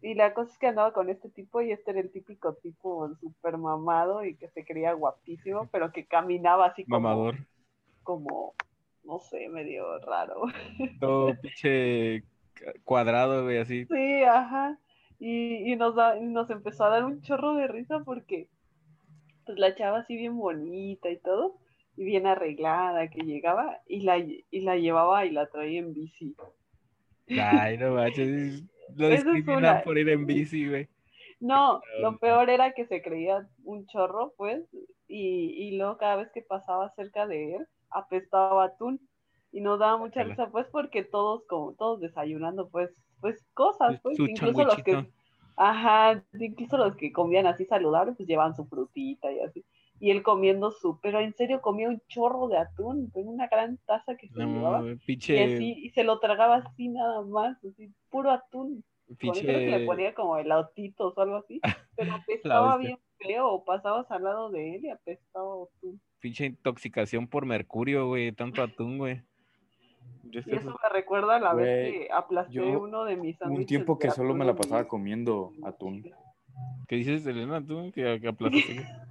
[0.02, 3.10] Y la cosa es que andaba con este tipo y este era el típico tipo
[3.18, 7.36] súper mamado y que se creía guapísimo, pero que caminaba así como, Mamador.
[8.04, 8.56] como,
[9.06, 10.43] no sé, medio raro.
[10.99, 12.24] Todo pinche
[12.84, 13.86] cuadrado, güey, así.
[13.86, 14.78] Sí, ajá.
[15.20, 18.49] Y, y nos, da, nos empezó a dar un chorro de risa porque
[19.45, 21.58] pues la chava así bien bonita y todo,
[21.95, 26.36] y bien arreglada que llegaba y la, y la llevaba y la traía en bici.
[27.30, 28.64] Ay, no manches.
[28.95, 29.84] Lo discriminan una.
[29.84, 30.88] por ir en bici, güey.
[31.39, 34.64] No, lo peor era que se creía un chorro, pues,
[35.08, 39.00] y, y luego cada vez que pasaba cerca de él, apestaba a atún.
[39.52, 44.18] Y nos daba mucha risa, pues, porque todos, como todos desayunando, pues, pues, cosas, pues,
[44.18, 45.08] Su incluso los que,
[45.56, 49.66] ajá, incluso los que comían así saludables, pues llevaban su frutita y así.
[50.00, 53.78] Y él comiendo su, pero en serio comía un chorro de atún, en una gran
[53.86, 54.82] taza que se llevaba.
[54.82, 58.84] No, Y así, y se lo tragaba así nada más, así, puro atún.
[59.22, 61.62] Eso creo que le ponía como elautitos o algo así,
[61.96, 62.78] pero apestaba bestia.
[62.78, 65.99] bien feo, o pasabas al lado de él y apestaba atún.
[66.20, 68.32] pinche intoxicación por mercurio, güey.
[68.32, 69.22] Tanto atún, güey.
[70.24, 73.39] Yo Y estoy- eso me recuerda a la vez que aplasté yo uno de mis
[73.41, 76.11] Hubo un tiempo que solo me la pasaba mi- comiendo en mi atún.
[76.88, 77.91] ¿Qué dices, Elena, tú?
[77.93, 78.76] Que, que aplastaste.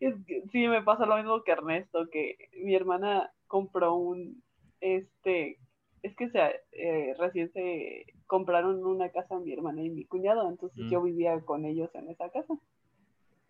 [0.00, 4.42] Es que sí, me pasa lo mismo que Ernesto, que mi hermana compró un,
[4.80, 5.58] este,
[6.02, 6.40] es que se,
[6.72, 10.90] eh, recién se compraron una casa mi hermana y mi cuñado, entonces Mm.
[10.90, 12.52] yo vivía con ellos en esa casa.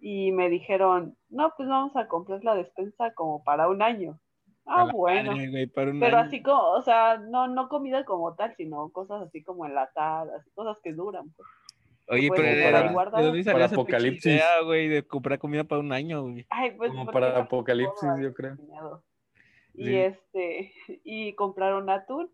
[0.04, 4.18] Y me dijeron, no, pues vamos a comprar la despensa como para un año.
[4.66, 5.30] Ah, bueno.
[5.32, 6.26] madre, güey, para un Pero año.
[6.26, 10.76] así como, o sea, no, no comida como tal, sino cosas así como enlatadas, cosas
[10.82, 11.30] que duran.
[11.36, 11.48] pues.
[12.08, 13.18] Oye, puedes pero dejar ¿de, dónde- guardado.
[13.18, 14.26] ¿de dónde salió esa apocalipsis.
[14.26, 16.46] idea, güey, de comprar comida para un año, güey?
[16.50, 18.56] Ay, pues, Como para era apocalipsis, yo creo.
[19.74, 19.96] Y Sí.
[19.96, 20.72] este,
[21.04, 22.28] y compraron atún.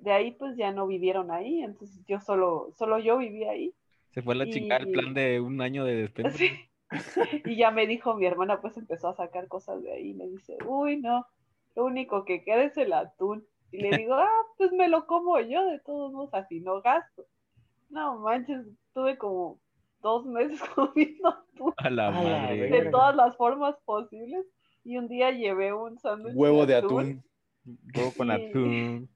[0.00, 3.72] De ahí pues ya no vivieron ahí, entonces yo solo, solo yo vivía ahí.
[4.12, 6.30] Se fue a la chingada el Y- plan de un año de despensa.
[6.38, 6.50] Sí.
[7.44, 10.14] Y ya me dijo mi hermana, pues empezó a sacar cosas de ahí.
[10.14, 11.26] Me dice, uy, no,
[11.74, 13.44] lo único que queda es el atún.
[13.72, 17.24] Y le digo, ah, pues me lo como yo, de todos modos, así no gasto.
[17.88, 19.58] No manches, tuve como
[20.00, 22.68] dos meses comiendo atún A la madre.
[22.70, 24.44] de todas las formas posibles.
[24.84, 27.24] Y un día llevé un sándwich Huevo de atún.
[27.94, 29.08] Huevo con Y- atún.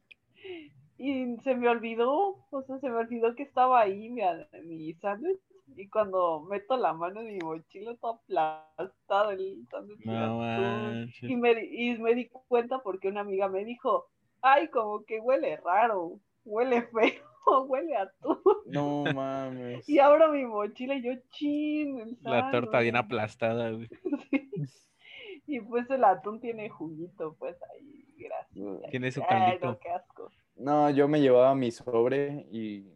[0.99, 4.21] Y se me olvidó, o sea, se me olvidó que estaba ahí mi,
[4.65, 5.41] mi sándwich.
[5.77, 9.67] Y cuando meto la mano en mi mochila, todo aplastado el
[10.05, 11.07] No.
[11.23, 14.07] Y me, di- y me di cuenta porque una amiga me dijo,
[14.43, 17.23] ay, como que huele raro, huele feo,
[17.69, 18.39] huele a atún.
[18.67, 19.89] No mames.
[19.89, 23.05] Y abro mi mochila y yo, chin, el La torta bien sándwich".
[23.07, 23.89] aplastada, güey.
[25.47, 28.91] Y pues el atún tiene juguito, pues ahí, gracias.
[28.91, 29.67] Tiene su Ay, caldito.
[29.67, 30.31] no, qué asco.
[30.55, 32.87] No, yo me llevaba mi sobre y,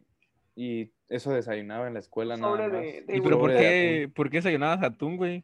[0.55, 2.71] y eso desayunaba en la escuela nada más.
[2.71, 5.43] de- de ¿Y pero por Sobre de qué, por qué desayunabas atún, güey?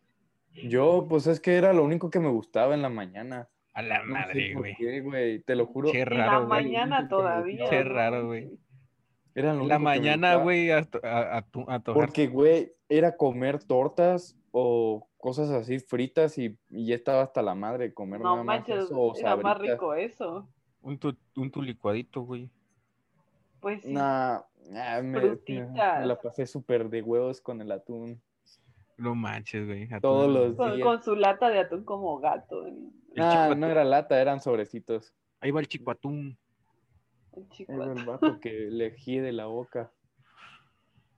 [0.68, 3.48] Yo, pues es que era lo único que me gustaba en la mañana.
[3.74, 4.76] A la No madre, por güey.
[4.76, 5.92] qué, güey, te lo juro.
[5.92, 6.64] Qué En la raro, güey.
[6.66, 7.70] mañana todavía.
[7.70, 8.50] Qué raro, güey.
[9.34, 12.28] Era lo En la único que me mañana, güey, a, a, a, tu- a Porque,
[12.28, 17.86] güey, era comer tortas o cosas así fritas y, y ya estaba hasta la madre
[17.86, 20.50] de comer No nada más manches, eso o era más rico eso.
[20.82, 22.50] un, tu, un tu licuadito, güey.
[23.62, 23.94] Pues sí.
[23.94, 26.00] Nah, nah, me, me- Frutitas.
[26.02, 28.22] me la pasé súper de huevos con el atún.
[28.98, 29.88] No manches, güey.
[30.00, 30.86] Todos los Con, días.
[30.86, 32.66] con su lata de atún como gato.
[33.18, 35.14] Ah, chico no era lata, eran sobrecitos.
[35.40, 36.38] Ahí va el chico atún.
[37.36, 39.92] el chico Ahí va el vato que le de la boca.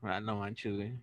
[0.01, 0.93] Ah, no manches, güey.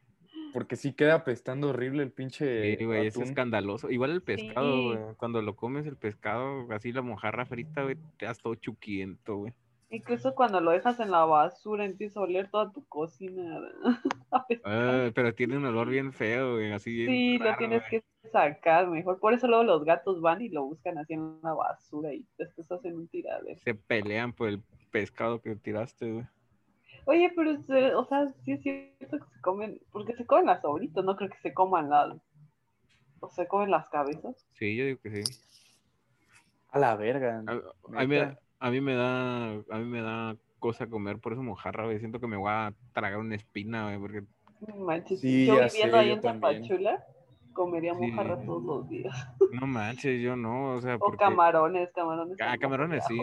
[0.53, 3.88] Porque sí queda apestando horrible el pinche Sí, güey, es escandaloso.
[3.91, 4.86] Igual el pescado, Sí.
[4.88, 5.14] güey.
[5.16, 9.53] Cuando lo comes el pescado, así la mojarra frita, güey, te das todo chuquiento, güey.
[9.93, 13.61] Incluso cuando lo dejas en la basura empieza a oler toda tu cocina.
[14.30, 14.47] a.
[14.64, 18.03] Ah, pero tiene un olor bien feo, güey, así sí, lo tienes güey.
[18.22, 19.18] que sacar mejor.
[19.18, 22.70] Por eso luego los gatos van y lo buscan así en la basura y después
[22.70, 23.59] hacen un tiradero.
[23.59, 24.62] Se pelean por el
[24.93, 26.26] pescado que tiraste, güey.
[27.07, 27.59] Oye, pero,
[27.99, 31.30] o sea, sí es cierto que se comen, porque se comen las sobritas, no creo
[31.30, 32.14] que se coman las,
[33.18, 34.47] o se comen las cabezas.
[34.53, 35.32] Sí, yo digo que sí.
[36.68, 37.43] A la verga.
[37.45, 38.41] A, a mí, me, Neta.
[38.61, 41.98] A mí me da, a mí me da cosa comer por eso mojarra, güey.
[41.98, 44.22] Siento que me voy a tragar una espina, güey, porque
[44.66, 46.20] No Manches, Sí, yo viviendo sé, ahí yo en.
[46.20, 47.04] Tapachula,
[47.54, 48.06] comería Sí.
[48.06, 49.14] mojarra todos los días.
[49.52, 52.36] no manches, yo no, o sea, O porque camarones, camarones.
[52.40, 53.18] Ah, camarones sí.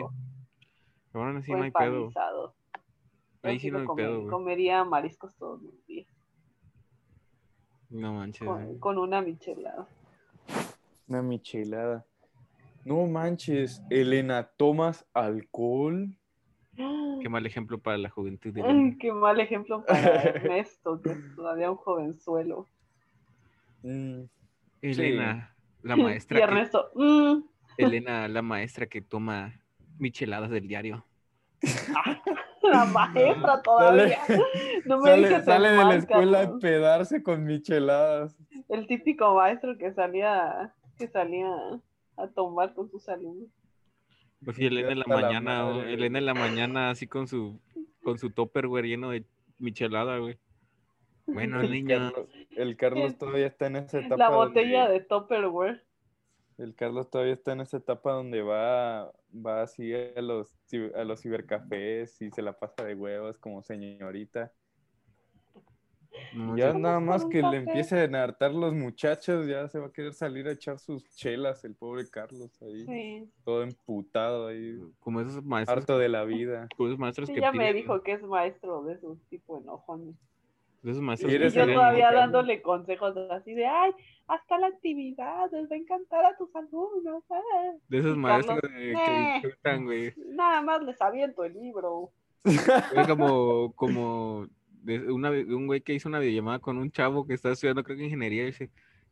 [1.14, 2.12] Cabrón, sí o no hay pedo.
[3.44, 4.30] Ahí sí no hay comer- pedo, güey.
[4.30, 6.08] Comería mariscos todos los días,
[7.90, 9.88] No manches, con, con una michelada.
[11.08, 12.06] Una michelada.
[12.88, 16.08] No manches, Elena, ¿tomas alcohol?
[17.22, 18.96] Qué mal ejemplo para la juventud de Ay, Elena.
[18.98, 22.66] qué mal ejemplo para Ernesto, que es todavía un jovenzuelo.
[23.84, 24.22] Mm,
[24.82, 27.42] Elena, la y maestra que, Ernesto, "Mm".
[27.78, 29.52] Elena, la maestra que toma
[30.00, 31.06] micheladas del diario.
[32.64, 34.20] la maestra todavía.
[34.86, 38.38] No me sale sale el de la escuela a pedarse con micheladas.
[38.70, 41.52] El típico maestro que salía, que salía
[42.18, 43.50] a tomar con sus alumnos.
[44.44, 45.94] Pues sí, Elena en la la mañana, madre, güey.
[45.94, 47.60] Elena en la mañana así con su
[48.04, 49.24] con su topper, güey, lleno de
[49.60, 50.38] michelada, güey.
[51.26, 54.18] Bueno, El niña, Carlos, el Carlos todavía está en esa etapa.
[54.18, 55.84] La botella donde- de Tupperware.
[56.58, 60.56] El Carlos todavía está en esa etapa donde va, va así a los,
[60.96, 64.52] a los cibercafés y se la pasa de huevos como señorita.
[66.34, 69.92] No, Ya nada más que le empiecen a hartar los muchachos, ya se va a
[69.92, 73.30] querer salir a echar sus chelas, el pobre Carlos ahí, Sí.
[73.44, 76.68] todo emputado ahí, como esos maestros, harto de la vida.
[76.76, 80.16] como esos maestros Sí, que ya me dijo que es maestro de esos tipo enojones.
[80.84, 83.92] de esos maestros Y que yo todavía dándole consejos así de, ay,
[84.28, 87.24] hasta la actividad, les va a encantar a tus alumnos.
[87.30, 87.42] ah".
[87.90, 88.96] de esos y maestros Carlos, de- "Eh".
[89.06, 90.14] que disfrutan, güey.
[90.28, 92.12] Nada más les aviento el libro.
[92.46, 94.48] Es como, como
[94.88, 97.84] de, una, de un güey que hizo una videollamada con un chavo que está estudiando,
[97.84, 98.70] creo que ingeniería, y dice,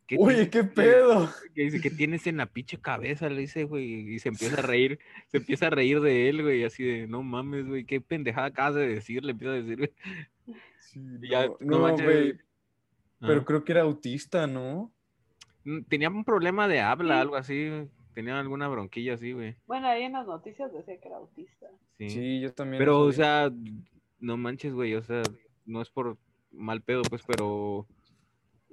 [0.07, 1.29] ¿qué Oye, qué pedo.
[1.53, 3.29] Que dice, ¿qué tienes en la pinche cabeza?
[3.29, 6.63] Le dice, güey, y se empieza a reír, se empieza a reír de él, güey,
[6.63, 9.93] así de, no mames, güey, qué pendejada acabas de decir, le empieza a decir, güey.
[10.79, 12.39] Sí, Y ya, no, no no, manches, güey,
[13.19, 14.93] pero creo que era autista, ¿no?
[15.65, 17.21] Mm, Tenía un problema de habla, Sí.
[17.21, 17.69] algo así,
[18.13, 19.55] tenía alguna bronquilla así, güey.
[19.65, 21.67] Bueno, ahí en las noticias decía que era autista.
[21.97, 22.09] Sí.
[22.09, 22.79] Sí, yo también.
[22.79, 23.51] Pero, o sea,
[24.19, 25.21] no manches, güey, o sea,
[25.65, 26.17] no es por
[26.51, 27.87] mal pedo, pues, pero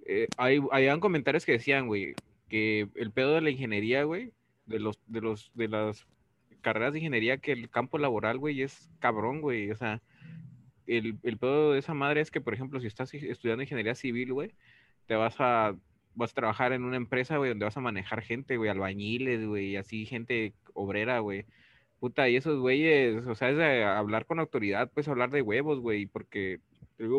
[0.07, 2.15] eh, hay, habían comentarios que decían, güey,
[2.49, 4.33] que el pedo de la ingeniería, güey,
[4.67, 6.07] de los, de los, de las
[6.61, 10.01] carreras de ingeniería, que el campo laboral, güey, es cabrón, güey, o sea,
[10.87, 14.33] el, el pedo de esa madre es que, por ejemplo, si estás estudiando ingeniería civil,
[14.33, 14.53] güey,
[15.07, 15.75] te vas a,
[16.15, 19.77] vas a trabajar en una empresa, güey, donde vas a manejar gente, güey, albañiles, güey,
[19.77, 21.47] así, gente obrera, güey.
[22.01, 25.81] Puta, y esos güeyes, o sea, es de hablar con autoridad, pues hablar de huevos,
[25.81, 26.61] güey, porque,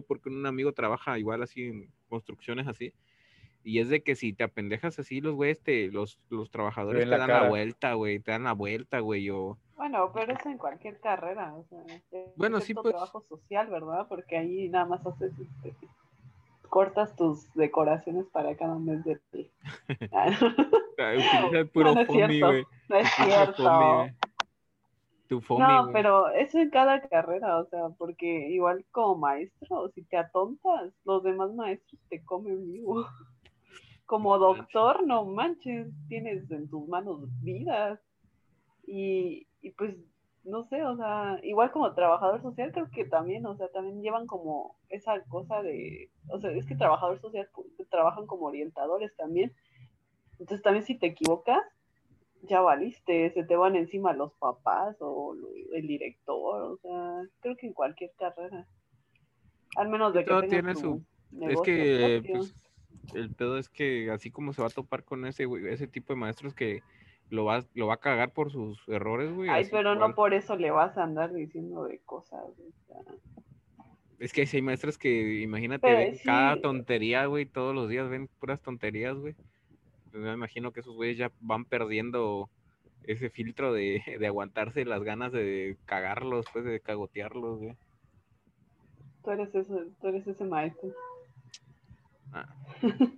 [0.02, 2.94] porque un amigo trabaja igual así en construcciones así,
[3.64, 7.06] y es de que si te apendejas así, los güeyes, te, los, los trabajadores te
[7.10, 7.50] la dan la cara.
[7.50, 9.58] vuelta, güey, te dan la vuelta, güey, o...
[9.78, 11.80] Bueno, pero eso en cualquier carrera, o sea,
[12.36, 12.94] Bueno, sí, excepto pues.
[12.96, 14.06] trabajo social, ¿verdad?
[14.08, 15.76] Porque ahí nada más haces, este,
[16.70, 19.20] cortas tus decoraciones para cada mes de
[20.12, 20.32] Ah,
[20.98, 22.70] Ah, Utiliza el puro no es foamy, cierto.
[22.90, 23.64] No es cierto.
[23.64, 24.12] foamy.
[25.42, 25.94] Tu No, güey.
[25.94, 31.24] pero eso en cada carrera, o sea, porque igual como maestro, si te atontas, los
[31.24, 33.06] demás maestros te comen vivo.
[34.06, 38.00] Como doctor, no manches, tienes en tus manos vidas.
[38.86, 39.96] Y, y pues
[40.44, 44.28] no sé, o sea, igual como trabajador social, creo que también, o sea, también llevan
[44.28, 49.54] como esa cosa de, o sea, es que trabajador social pues, trabajan como orientadores también.
[50.34, 51.64] Entonces también si te equivocas,
[52.44, 55.36] ya valiste, se te van encima los papás o
[55.74, 58.68] el director, o sea, creo que en cualquier carrera.
[59.76, 61.04] Al menos de que Todo tengas tiene su-
[61.42, 62.56] Es que pues,
[63.16, 66.14] el pedo es que así como se va a topar con ese güey, ese tipo
[66.14, 66.82] de maestros que
[67.30, 69.50] lo va, lo va a cagar por sus errores, güey.
[69.50, 70.10] Ay, pero igual.
[70.10, 72.44] no por eso le vas a andar diciendo de cosas.
[72.44, 73.86] o sea.
[74.20, 78.10] Es que sí hay maestros que, imagínate, Pero ven cada tontería, güey, todos los días
[78.10, 79.36] ven puras tonterías, güey.
[80.14, 82.48] Pues me imagino que esos güeyes ya van perdiendo
[83.04, 87.76] ese filtro de, de aguantarse las ganas de cagarlos, pues, de cagotearlos, güey.
[89.24, 90.90] Tú eres, eso, tú eres ese maestro.
[92.32, 92.48] Ah,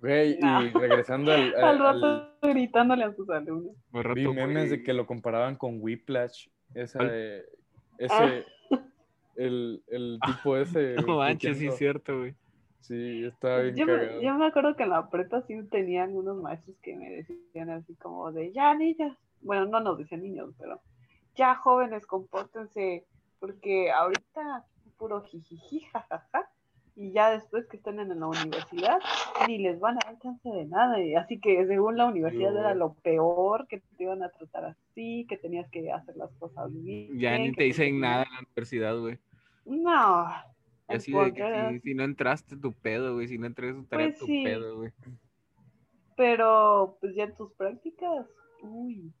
[0.00, 0.62] Güey, No.
[0.64, 2.06] y regresando al, Al al- rato
[2.42, 3.74] al- gritándole a sus alumnos.
[3.92, 6.48] al rato, vi memes de güey, que lo comparaban con Whiplash.
[6.74, 7.42] Esa de-
[8.10, 8.26] Ah.
[8.26, 8.44] ese,
[9.36, 10.96] el, el tipo ese.
[11.06, 12.34] No manches, sí cierto, güey.
[12.86, 14.20] Sí, estaba bien Yo me, cagado.
[14.20, 17.94] yo me acuerdo que en la prepa sí tenía algunos maestros que me decían así
[17.94, 20.82] como de, ya niñas, bueno, no nos decían niños, pero
[21.34, 23.06] ya jóvenes, compórtense,
[23.40, 24.66] porque ahorita
[24.98, 26.50] puro jijiji, jajaja,
[26.94, 28.98] y ya después que estén en la universidad,
[29.48, 32.74] ni les van a dar chance de nada, y así que según la universidad era
[32.74, 37.18] lo peor, que te iban a tratar así, que tenías que hacer las cosas bien.
[37.18, 39.18] Ya ni te dicen nada en la universidad, güey.
[39.64, 40.26] No.
[40.88, 43.28] Y así de que si, si no entraste, tu pedo, güey.
[43.28, 44.42] Si no entraste, tu tarea, Pues tu sí.
[44.44, 44.92] pedo, güey.
[46.16, 48.26] Pero, pues ya en tus prácticas,
[48.62, 49.12] uy.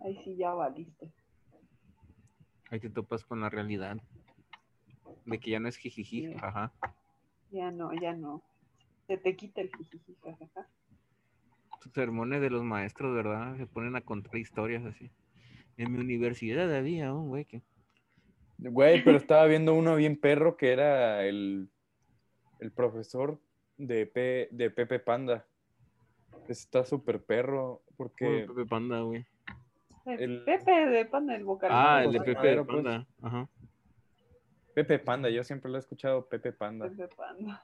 [0.00, 1.10] Ahí sí ya valiste.
[2.70, 3.96] Ahí te topas con la realidad.
[5.24, 6.72] De que ya no es jijiji, ajá.
[7.50, 8.42] Ya no, ya no.
[9.06, 10.68] Se te quita el jijiji, jajaja.
[11.80, 13.56] Tus sermones de los maestros, ¿verdad?
[13.56, 15.10] Se ponen a contar historias así.
[15.78, 17.62] En mi universidad había un güey que.
[18.58, 21.68] Güey, pero estaba viendo uno bien perro que era el,
[22.60, 23.38] el profesor
[23.76, 25.46] de, Pe- de Pepe Panda.
[26.48, 29.24] Está súper perro Uy, porque Pepe Panda, güey.
[30.06, 31.96] El Pepe de Panda, el vocalista.
[31.96, 32.32] Ah, el de Panda.
[32.32, 33.06] Pepe pero, pues, Panda.
[33.22, 33.48] Ajá.
[34.74, 36.88] Pepe Panda, yo siempre lo he escuchado Pepe Panda.
[36.88, 37.62] Pepe Panda.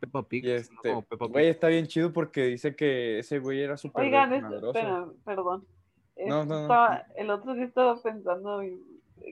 [0.00, 0.46] Peppa Pig.
[0.46, 0.92] Este,
[1.30, 4.78] güey, está bien chido porque dice que ese güey era súper Oigan, es- desmadroso.
[4.78, 5.66] espera, perdón.
[6.26, 6.62] No, no.
[6.62, 8.60] estaba- el otro día estaba pensando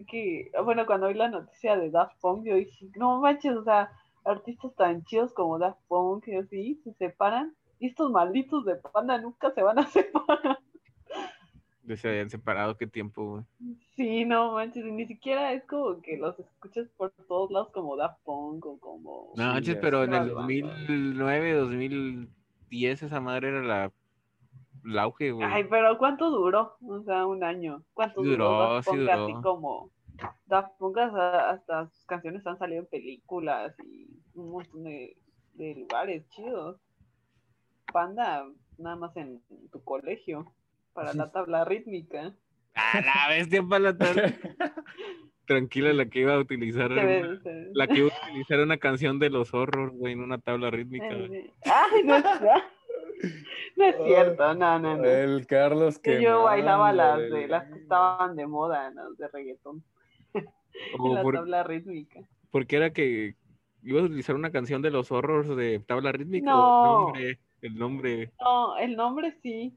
[0.08, 3.90] que, bueno, cuando vi la noticia de Daft Punk, yo dije, no manches, o sea,
[4.24, 9.18] artistas tan chidos como Daft Punk y así, se separan, y estos malditos de Panda
[9.18, 10.58] nunca se van a separar.
[11.84, 13.76] Ya se habían separado, qué tiempo, güey.
[13.96, 18.22] Sí, no manches, ni siquiera es como que los escuches por todos lados como Daft
[18.22, 19.32] Punk o como...
[19.36, 20.34] No, manches, pero en el sé.
[20.34, 23.92] 2009, 2010, esa madre era la.
[24.84, 25.48] El auge, güey.
[25.50, 26.76] Ay, pero ¿cuánto duró?
[26.86, 27.82] O sea, un año.
[27.94, 29.08] ¿Cuánto Sí duró, duró, Daft sí Punk?
[29.10, 29.42] Así duró.
[29.42, 29.90] como
[30.46, 35.16] Daft Punk hasta, hasta sus canciones han salido en películas y un montón de,
[35.54, 36.80] de lugares chidos.
[37.92, 38.44] Panda,
[38.78, 40.52] nada más en tu colegio,
[40.94, 42.34] para la tabla rítmica.
[42.74, 44.34] A la bestia para la tarde.
[45.46, 46.88] Tranquila, la que iba a utilizar.
[46.90, 47.38] Ve-
[47.74, 51.06] La que iba a utilizar una canción de los horrors, güey, en una tabla rítmica.
[51.64, 52.24] Ay, no es,
[53.76, 55.04] no es cierto, no, no, no.
[55.04, 59.82] El Carlos Que yo bailaba las de las que estaban de moda, las de reggaetón,
[60.34, 60.44] en
[60.98, 62.20] O la por- tabla rítmica.
[62.50, 63.36] porque era que
[63.82, 66.50] ibas a utilizar una canción de los horrors de tabla rítmica.
[66.50, 67.06] No.
[67.06, 68.32] o El nombre, el nombre.
[68.40, 69.76] No, el nombre sí,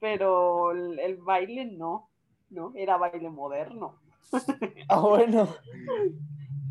[0.00, 2.10] pero el, el baile no,
[2.50, 2.72] ¿no?
[2.76, 4.00] Era baile moderno.
[4.88, 5.48] Ah, bueno.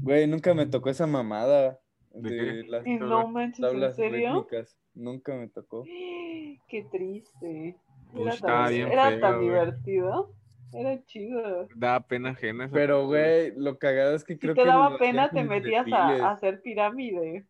[0.01, 1.80] Güey, nunca me tocó esa mamada
[2.22, 4.34] ¿De las Y no manches, ¿en tablas serio?
[4.34, 4.78] rítmicas.
[4.93, 5.84] Nunca me tocó.
[6.68, 7.76] Qué triste.
[8.13, 9.49] Uy, Era tan, bien era feo, tan güey.
[9.49, 10.32] divertido.
[10.74, 11.68] Era chido.
[11.76, 12.65] Daba pena ajena.
[12.65, 15.24] esa Pero, güey, lo cagado es que Si creo te que daba lo hacían pena,
[15.30, 16.22] te como en metías desfiles.
[16.22, 17.45] a, a hacer pirámide.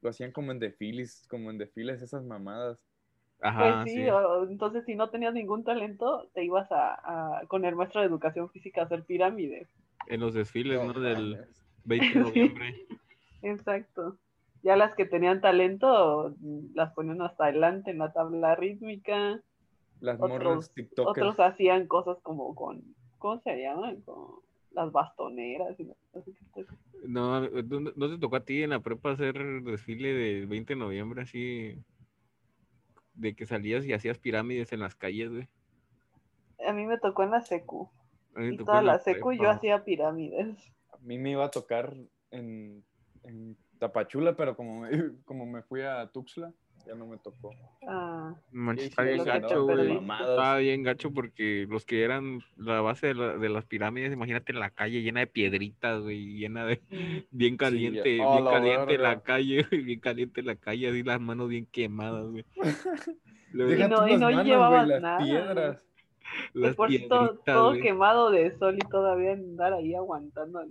[0.00, 2.84] Lo hacían como en desfiles, como en desfiles esas mamadas.
[3.38, 4.08] Pues Ajá, sí, sí.
[4.08, 8.06] o- entonces si no tenías ningún talento, te ibas a, a- con el maestro de
[8.08, 9.68] educación física a hacer pirámides.
[10.08, 10.92] En los desfiles, ¿no?
[10.92, 11.64] No Del mames.
[11.84, 12.54] 20 de Sí.
[13.42, 14.18] Exacto.
[14.62, 19.42] Ya las que tenían talento mm, las ponían hasta adelante en la tabla rítmica.
[20.00, 21.26] Las Otros, morras TikTokers.
[21.26, 22.82] otros hacían cosas como con,
[23.18, 24.00] ¿cómo se llaman?
[24.02, 24.40] Con
[24.70, 25.86] las bastoneras y
[26.50, 26.74] cosas.
[27.04, 30.78] No, ¿no, no te tocó a ti en la prepa hacer desfile de 20 de
[30.78, 31.76] noviembre así?
[33.14, 35.48] De que salías y hacías pirámides en las calles, güey.
[36.66, 37.90] A mí me tocó en la secu.
[38.34, 40.56] A mí me Y tocó toda en la secu yo hacía pirámides.
[40.92, 41.94] A mí me iba a tocar
[42.30, 42.84] en,
[43.24, 44.90] en Tapachula, pero como me,
[45.24, 46.52] como me fui a Tuxtla,
[46.86, 47.50] ya no me tocó.
[47.88, 48.34] Ah,
[48.76, 49.92] está bien gacho, güey.
[49.96, 54.52] Estaba bien gacho porque los que eran la base de, la- de las pirámides, imagínate
[54.52, 56.80] en la calle llena de piedritas, güey, llena de
[57.30, 58.18] bien caliente.
[58.20, 59.22] Oh, bien la caliente la verga.
[59.22, 62.44] calle, güey, bien caliente la calle, así las manos bien quemadas, güey.
[63.52, 65.18] Deja no- y no manos, güey, llevabas las nada.
[65.18, 65.78] piedras.
[66.54, 70.64] las por todo, todo quemado de sol y todavía andar ahí aguantando a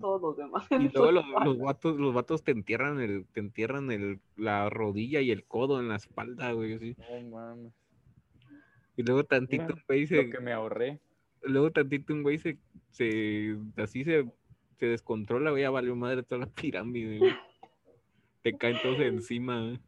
[0.00, 0.66] todos los demás.
[0.70, 5.20] Y luego los, los vatos, los vatos te entierran el, te entierran el, la rodilla
[5.20, 6.96] y el codo en la espalda, güey, así.
[6.98, 7.72] No mames.
[8.96, 11.00] Y luego tantito un güey Lo se, que me ahorré.
[11.42, 12.58] luego tantito un güey se,
[12.90, 14.24] se así se,
[14.78, 17.34] se descontrola, güey, ya valió madre toda la pirámide, güey.
[18.42, 19.80] Te caen todos encima, güey.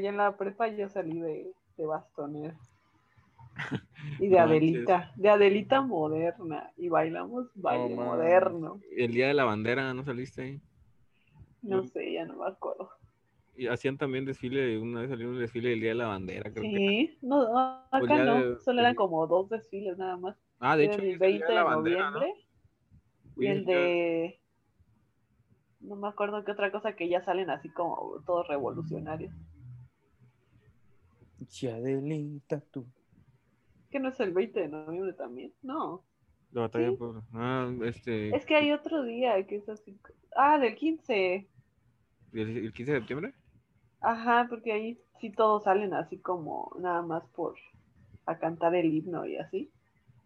[0.00, 2.56] Y en la prepa yo salí de, de bastonera.
[4.18, 6.70] Y de Adelita, de Adelita moderna.
[6.76, 8.80] Y bailamos baile moderno.
[8.96, 10.60] El día de la bandera, ¿no saliste ahí?
[11.62, 12.90] No sé, ya no me acuerdo.
[13.56, 16.64] Y hacían también desfile, una vez salió un desfile del día de la bandera, creo
[16.64, 16.70] que.
[16.70, 20.36] Sí, no, no, Pues acá no, de- solo eran como dos desfiles nada más.
[20.58, 22.18] Ah, de hecho, el es el día 20 de la bandera, ¿no?
[22.18, 22.46] noviembre
[23.36, 24.38] y el de...
[25.80, 29.32] No me acuerdo qué otra cosa que ya salen así como todos revolucionarios.
[31.48, 32.86] Chadelita, tú.
[33.92, 36.02] Que no es el 20 de noviembre también, no.
[36.50, 36.96] La batalla Sí.
[36.96, 37.22] por.
[37.34, 38.34] Ah, este.
[38.34, 39.96] Es que hay otro día que es así.
[40.34, 41.46] Ah, del 15.
[42.32, 43.34] ¿El, el 15 de septiembre?
[44.00, 47.54] Ajá, porque ahí sí todos salen así como nada más por
[48.26, 49.70] a cantar el himno y así.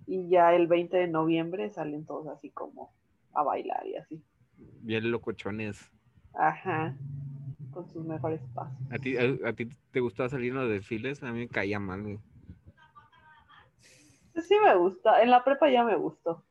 [0.06, 2.92] Y ya el 20 de noviembre salen todos así como
[3.34, 4.22] a bailar y así.
[4.56, 5.90] Bien locochones.
[6.34, 6.96] Ajá,
[7.72, 8.78] con sus mejores pasos.
[8.90, 11.22] ¿A ti, a, a ti te gustaba salir en los desfiles?
[11.22, 12.18] A mí me caía mal, güey.
[14.43, 16.45] Sí me gusta, en la prepa ya me gustó.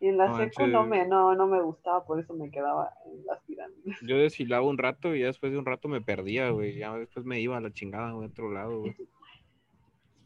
[0.00, 2.92] Y en la No secu no me, no, no me gustaba, por eso me quedaba
[3.06, 3.98] en las pirámides.
[4.00, 6.76] Yo desfilaba un rato y ya después de un rato me perdía, güey.
[6.76, 8.96] Ya después me iba a la chingada, a otro lado, güey.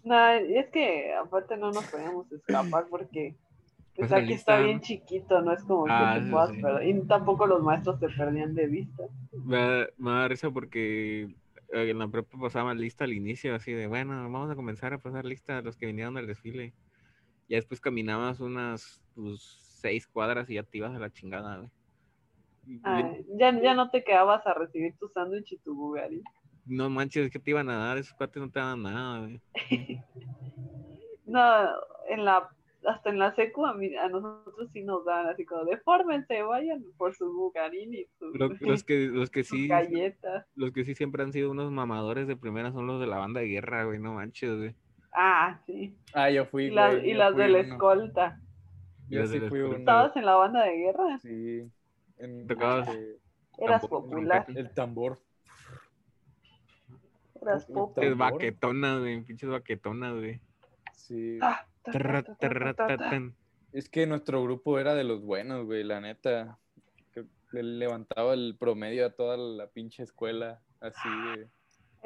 [0.04, 3.36] No, es que aparte no nos podíamos escapar porque
[3.96, 4.80] pues Pues aquí está bien ¿no?
[4.80, 6.60] chiquito, no es como Ah, que te puedas sí.
[6.62, 6.86] perder.
[6.88, 9.04] Y tampoco los maestros te perdían de vista.
[9.32, 13.72] Me da, me da risa porque eh, en la prepa pasaban lista al inicio, así
[13.72, 16.74] de, bueno, vamos a comenzar a pasar lista a los que vinieron al desfile.
[17.48, 19.40] Ya después caminabas unas pues,
[19.80, 21.70] seis cuadras y ya te ibas a la chingada, güey.
[22.66, 26.22] Y- Ay, ya, ya no te quedabas a recibir tu sándwich y tu Bugatti.
[26.64, 29.40] No manches, es que te iban a dar, esos cuates no te daban nada, güey.
[31.26, 31.40] No,
[32.08, 32.48] en la,
[32.86, 36.84] hasta en la secu a, mí- a nosotros sí nos dan así como, defórmense, vayan
[36.96, 38.06] por su Bugarín y
[38.60, 40.46] Los que, los que sí, galletas.
[40.54, 43.40] los que sí siempre han sido unos mamadores de primera son los de la banda
[43.40, 44.74] de guerra, güey, no manches, güey.
[45.18, 45.96] Ah, sí.
[46.12, 47.72] Ah, yo fui, Y, las- güey, y yo las fui de la uno.
[47.72, 48.40] escolta.
[49.08, 49.68] Yo de sí la fui escolta.
[49.68, 49.78] uno.
[49.78, 51.18] ¿Estabas en la banda de guerra?
[51.22, 51.70] Sí.
[52.18, 52.88] En, Tocabas.
[52.88, 53.16] este,
[53.58, 54.44] Eras Tambor, popular.
[54.54, 55.18] el tambor.
[57.40, 58.00] Eras el popu.
[58.00, 58.32] Es tambor.
[58.32, 60.40] baquetonas, güey, pinches baquetonas, güey.
[60.92, 61.38] Sí.
[61.40, 63.22] Ta, ta, ta.
[63.72, 66.58] Es que nuestro grupo era de los buenos, güey, la neta.
[67.14, 70.60] Que le levantaba el promedio a toda la pinche escuela.
[70.80, 71.48] Así de.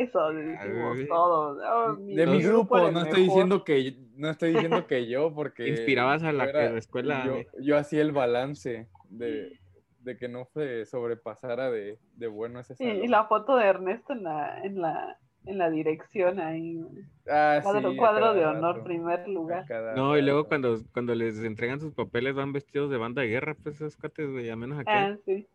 [0.03, 1.09] Eso decimos güey.
[1.09, 1.59] todos.
[1.67, 3.17] Oh, De mi grupo, no estoy mejor.
[3.19, 7.25] diciendo que no estoy diciendo que yo, porque Inspirabas a la yo que la escuela,
[7.27, 7.47] Yo, güey.
[7.61, 9.59] yo hacía el balance de,
[10.01, 13.11] de que no se sobrepasara de, de bueno ese Y, y salón.
[13.11, 16.81] la foto de Ernesto en la, en la, en la dirección ahí.
[17.29, 19.65] Ah, Cuadro, sí, cuadro cada de honor, rato, primer lugar.
[19.67, 23.29] cada No, y luego cuando, cuando les entregan sus papeles van vestidos de banda de
[23.29, 24.91] guerra, pues esos cuates, güey, a menos aquí.
[24.93, 25.47] Ah, sí.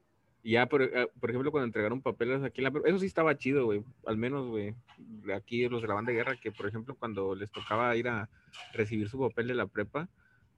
[0.46, 3.08] Y ya, por, eh, por ejemplo, cuando entregaron papeles aquí en la prepa, eso sí
[3.08, 3.84] estaba chido, güey.
[4.06, 4.76] Al menos, güey,
[5.34, 8.30] aquí los de la banda de guerra, que por ejemplo, cuando les tocaba ir a
[8.72, 10.08] recibir su papel de la prepa,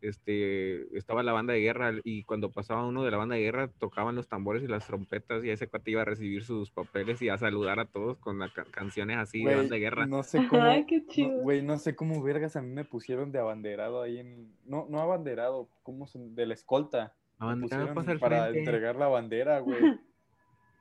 [0.01, 3.67] este, estaba la banda de guerra y cuando pasaba uno de la banda de guerra
[3.79, 7.29] tocaban los tambores y las trompetas y ese cuate iba a recibir sus papeles y
[7.29, 10.05] a saludar a todos con las canciones así de Güey, banda de guerra.
[10.05, 10.63] No sé cómo.
[10.63, 11.37] Ay, qué no- chido.
[11.39, 14.51] Güey, no sé cómo vergas a mí me pusieron de abanderado ahí en.
[14.65, 17.13] No, no abanderado, ¿cómo se- De la escolta.
[17.37, 18.59] Para frente.
[18.59, 19.79] entregar la bandera, güey.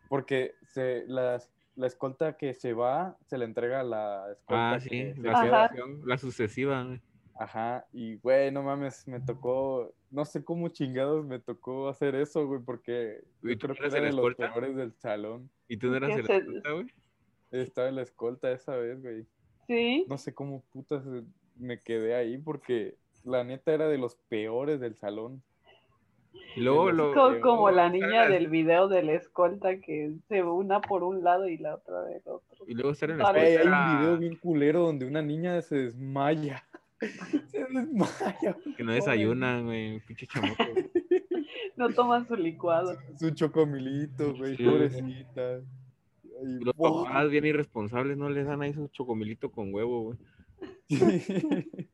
[0.09, 1.41] Porque se, la,
[1.75, 5.69] la escolta que se va, se le entrega a la escolta Ah, sí, que la,
[5.69, 6.85] sucesión, la sucesiva.
[6.85, 7.01] güey.
[7.39, 12.47] Ajá, y güey, no mames, me tocó, no sé cómo chingados me tocó hacer eso,
[12.47, 15.51] güey, porque ¿Y yo tú creo que eras era de los peores del salón.
[15.69, 16.87] ¿Y tú no eras ¿Qué el escolta, güey?
[17.51, 19.27] Estaba en la escolta esa vez, güey.
[19.67, 20.07] Sí.
[20.09, 21.25] No sé cómo putas eh,
[21.57, 25.43] me quedé ahí porque la neta era de los peores del salón.
[26.57, 30.12] Y luego Es lo, como la luego niña la- del video de la escolta que
[30.28, 32.64] se una por un lado y la otra del otro.
[32.66, 36.64] Y luego estar en la hay un video bien culero donde una niña se desmaya.
[37.51, 38.57] se desmaya.
[38.76, 40.64] que no desayunan, güey, pinche chamaco.
[40.72, 40.91] güey.
[41.76, 42.97] No toman su licuado.
[43.18, 44.64] Su chocomilito, güey, Sí.
[44.64, 45.57] pobrecita.
[45.57, 50.18] Ay, Los papás bien irresponsables no les dan ahí su chocomilito con huevo, güey.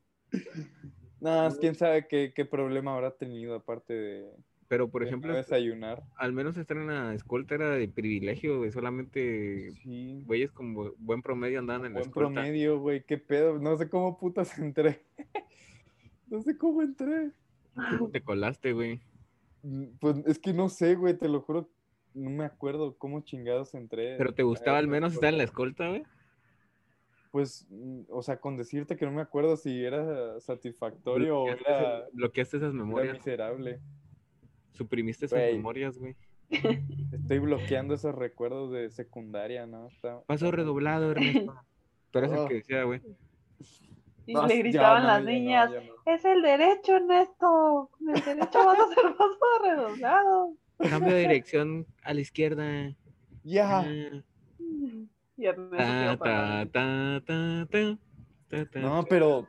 [1.23, 4.29] no, es quién sabe qué, qué problema habrá tenido aparte de,
[4.67, 6.03] Pero, por de no ejemplo, desayunar.
[6.17, 8.71] al menos estar en la escolta era de privilegio, güey.
[8.71, 12.33] Solamente Sí, güeyes con bu- buen promedio andaban en la buen escolta.
[12.33, 13.57] promedio, güey, qué pedo.
[13.59, 15.01] No sé cómo putas entré.
[16.27, 17.31] No sé cómo entré.
[17.97, 18.99] ¿Cómo te colaste, güey?
[19.63, 21.69] Mm, Pues es que no sé, güey, te lo juro.
[22.13, 24.15] No me acuerdo cómo chingados entré.
[24.17, 26.03] ¿Pero te gustaba al menos estar en la escolta, güey?
[27.33, 31.71] Pues, mm, o sea, con decirte que no me acuerdo si era satisfactorio o Bloqueaste,
[31.73, 33.13] era, bloqueaste esas era memorias.
[33.17, 33.79] miserable.
[34.73, 36.15] Suprimiste esas memorias, güey.
[37.11, 39.87] Estoy bloqueando esos recuerdos de secundaria, ¿no?
[39.87, 41.55] Está- Paso redoblado, Ernesto.
[42.11, 42.47] Tú eres el Oh.
[42.47, 43.01] que decía, güey.
[44.27, 46.13] Y No, le gritaban no, las niñas, no.
[46.13, 47.89] es el derecho, Ernesto.
[47.97, 50.53] Con el derecho vas a hacer paso redoblado.
[50.77, 52.95] Cambio de dirección a la izquierda.
[53.43, 53.79] Ya.
[53.79, 54.23] Ah.
[55.43, 59.47] Ta, ta, ta, No, pero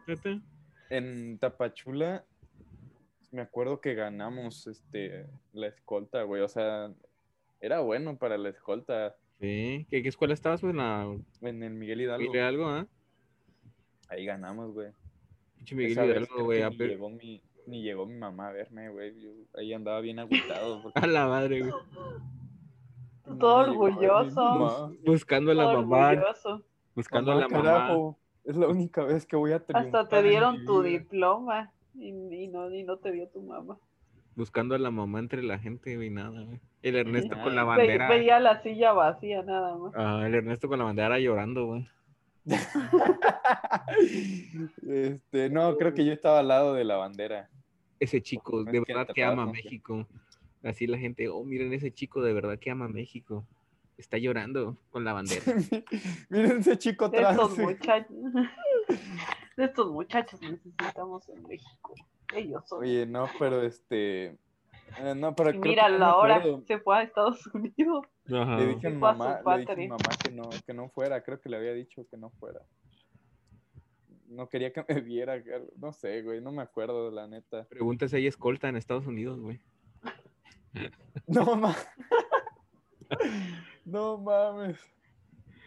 [0.90, 2.24] en Tapachula
[3.30, 6.42] me acuerdo que ganamos este la escolta, güey.
[6.42, 6.92] O sea,
[7.60, 9.86] era bueno para la escolta Sí.
[9.90, 10.70] ¿Qué, qué escuela estabas, güey?
[10.70, 12.22] En la en el Miguel Hidalgo.
[12.22, 12.86] Miguel Hidalgo, ¿ah?
[14.08, 14.92] Ahí ganamos, güey.
[15.56, 16.58] Pinche Miguel Esa vez Hidalgo, creo güey.
[16.58, 19.20] que a Ni llegó, mi, ni llegó mi mamá a verme, güey.
[19.20, 20.82] Yo ahí andaba bien agüitado.
[20.82, 21.72] porque A la madre, güey.
[23.26, 24.40] No Todo orgulloso.
[24.42, 24.92] mamá.
[25.04, 26.08] Buscando a la todo mamá.
[26.10, 26.62] orgulloso.
[26.94, 27.62] Buscando a la mamá.
[27.64, 30.02] carajo, Es la única vez que voy a triunfar.
[30.02, 31.72] Hasta te dieron tu diploma.
[31.94, 33.78] Y, y no, y no te dio tu mamá.
[34.36, 36.60] Buscando a la mamá entre la gente, güey, nada, güey.
[36.82, 38.08] El Ernesto con la Ve- Ve- bandera.
[38.08, 39.92] veía la silla vacía nada más.
[39.96, 41.86] Ah, el Ernesto con la bandera llorando, güey.
[44.86, 47.48] Este, no, creo que yo estaba al lado de la bandera.
[48.00, 49.46] Ese chico, de verdad te que ama.
[49.46, 50.06] México.
[50.64, 53.46] Así la gente, oh, miren ese chico, de verdad que ama México.
[53.96, 55.42] Está llorando con la bandera.
[56.30, 57.32] Miren ese chico De atrás.
[57.34, 58.16] estos muchachos.
[59.56, 61.94] De estos muchachos necesitamos en México.
[62.34, 62.80] Ellos son.
[62.82, 64.36] Oye, no, pero este.
[64.98, 66.64] eh, no, pero mira no la hora acuerdo.
[66.66, 68.06] se fue a Estados Unidos.
[68.32, 68.56] Ajá.
[68.58, 71.22] Le dije a fue a mamá, le dije a mamá que no, que no fuera,
[71.22, 72.62] creo que le había dicho que no fuera.
[74.26, 75.40] No quería que me viera,
[75.76, 77.64] no sé, güey, no me acuerdo, la neta.
[77.68, 79.60] Pregunta si hay escolta en Estados Unidos, güey.
[81.26, 81.88] No mames.
[83.84, 84.78] No mames.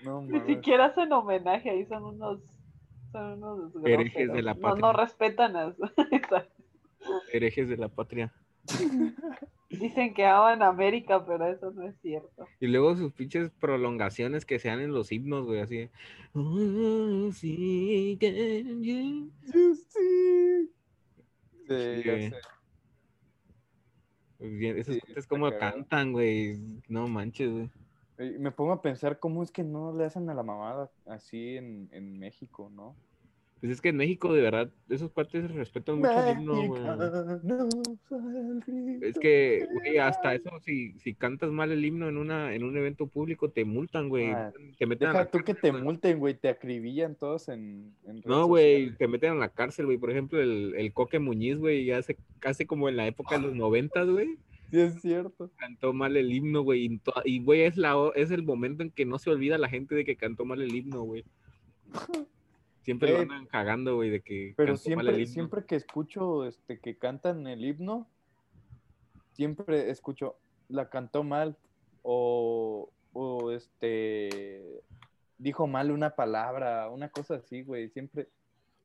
[0.03, 0.47] No Ni mames.
[0.55, 2.41] siquiera hacen homenaje ahí, son unos.
[3.11, 4.57] Son unos Herejes de la groseros.
[4.57, 4.81] no, patria.
[4.81, 5.75] no respetan a.
[7.31, 8.33] Herejes de la patria.
[9.69, 12.45] Dicen que aman América, pero eso no es cierto.
[12.59, 15.77] Y luego sus pinches prolongaciones que sean en los himnos, güey, así.
[15.77, 15.91] de,
[16.33, 20.71] "Oh, sí, can you-" Yo sí.
[21.67, 22.29] Sí, Sí, ya güey.
[22.29, 22.35] sé.
[22.35, 22.41] Pues bien,
[24.39, 25.73] Esos Sí, está como cagado.
[25.73, 26.59] cantan, güey.
[26.87, 27.69] No manches, güey.
[28.39, 31.87] Me pongo a pensar cómo es que no le hacen a la mamada así en,
[31.91, 32.95] en México, ¿no?
[33.59, 36.81] Pues es que en México, de verdad, esos cuates respetan mucho el himno, güey.
[38.65, 39.05] Grito.
[39.05, 42.77] Es que, güey, hasta eso, si, si cantas mal el himno en una en un
[42.77, 44.27] evento público, te multan, güey.
[44.31, 47.93] Ah, te meten a Deja la tú que te multen, güey, te acribillan todos en,
[48.05, 49.97] en No, güey, te meten a la cárcel, güey.
[49.97, 53.55] Por ejemplo, el, el Coque Muñiz, güey, hace casi como en la época de los
[53.55, 54.37] noventas, güey,
[54.71, 55.49] Sí, es cierto.
[55.57, 56.99] cantó mal el himno, güey.
[57.23, 59.95] Y, güey, es, la, o- es el momento en que no se olvida la gente
[59.95, 61.23] de que cantó mal el himno, güey.
[62.87, 66.95] Siempre lo Güey, andan cagando, güey, de que Pero siempre, siempre que escucho este, que
[66.95, 68.07] cantan el himno,
[69.33, 70.37] siempre escucho,
[70.69, 71.57] la cantó mal
[72.01, 74.63] o, o este,
[75.37, 77.89] dijo mal una palabra, una cosa así, güey.
[77.89, 78.29] Siempre,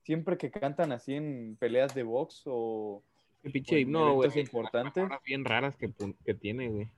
[0.03, 3.05] siempre que cantan así en peleas de box o...
[3.45, 4.37] El pinche himno, güey.
[4.41, 5.09] importantes.
[5.25, 5.89] bien raras que,
[6.27, 6.89] que tiene, güey.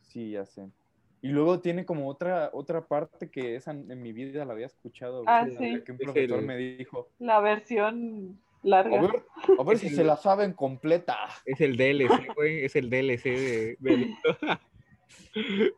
[0.00, 0.70] Sí, ya sé.
[1.22, 5.22] Y luego tiene como otra, otra parte que esa en mi vida la había escuchado.
[5.26, 5.82] Ah, sí.
[5.84, 9.00] Que un Es profesor me dijo, La versión a larga.
[9.02, 9.22] ver,
[9.58, 11.16] a ver si se la saben completa.
[11.44, 12.64] Es el DLC, güey.
[12.64, 13.76] Es el DLC de,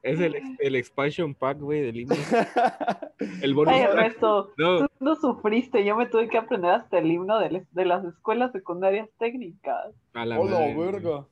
[0.03, 2.15] es el, ex- el expansion pack, güey, del himno.
[3.43, 3.81] El bonus Ay.
[3.83, 5.85] Ernesto, No, tú no sufriste.
[5.85, 9.93] Yo me tuve que aprender hasta el himno de, les- de las escuelas secundarias técnicas.
[10.15, 11.27] a la ¡Hola, madre, verga!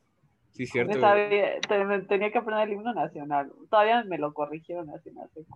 [0.52, 0.98] Sí, cierto.
[1.00, 1.60] sabía-
[2.08, 3.52] tenía que aprender el himno nacional.
[3.70, 5.46] Todavía me lo corrigieron la secu.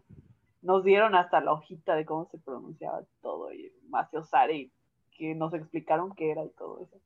[0.63, 4.71] Nos dieron hasta la hojita de cómo se pronunciaba todo y Maciosare,
[5.17, 6.97] que nos explicaron qué era y todo eso.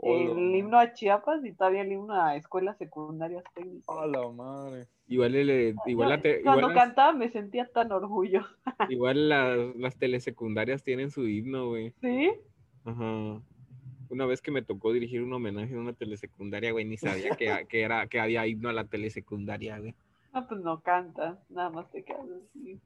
[0.00, 0.32] Hola.
[0.32, 3.96] El himno a Chiapas y todavía el himno a escuelas secundarias técnicas.
[3.96, 4.86] ¡A la madre!
[5.08, 8.48] Igual, el, igual, Yo- la te- Cuando igual, las, cantaba me sentía tan orgullosa.
[8.90, 11.90] igual las, las telesecundarias tienen su himno, güey.
[12.00, 12.30] ¿Sí?
[12.84, 13.40] Ajá.
[14.10, 17.66] Una vez que me tocó dirigir un homenaje en una telesecundaria, güey, ni sabía que,
[17.68, 19.94] que era, que había himno a la telesecundaria, güey.
[20.32, 22.80] No, pues no canta, nada más te quedas así.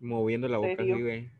[0.00, 1.30] Moviendo la boca así, güey.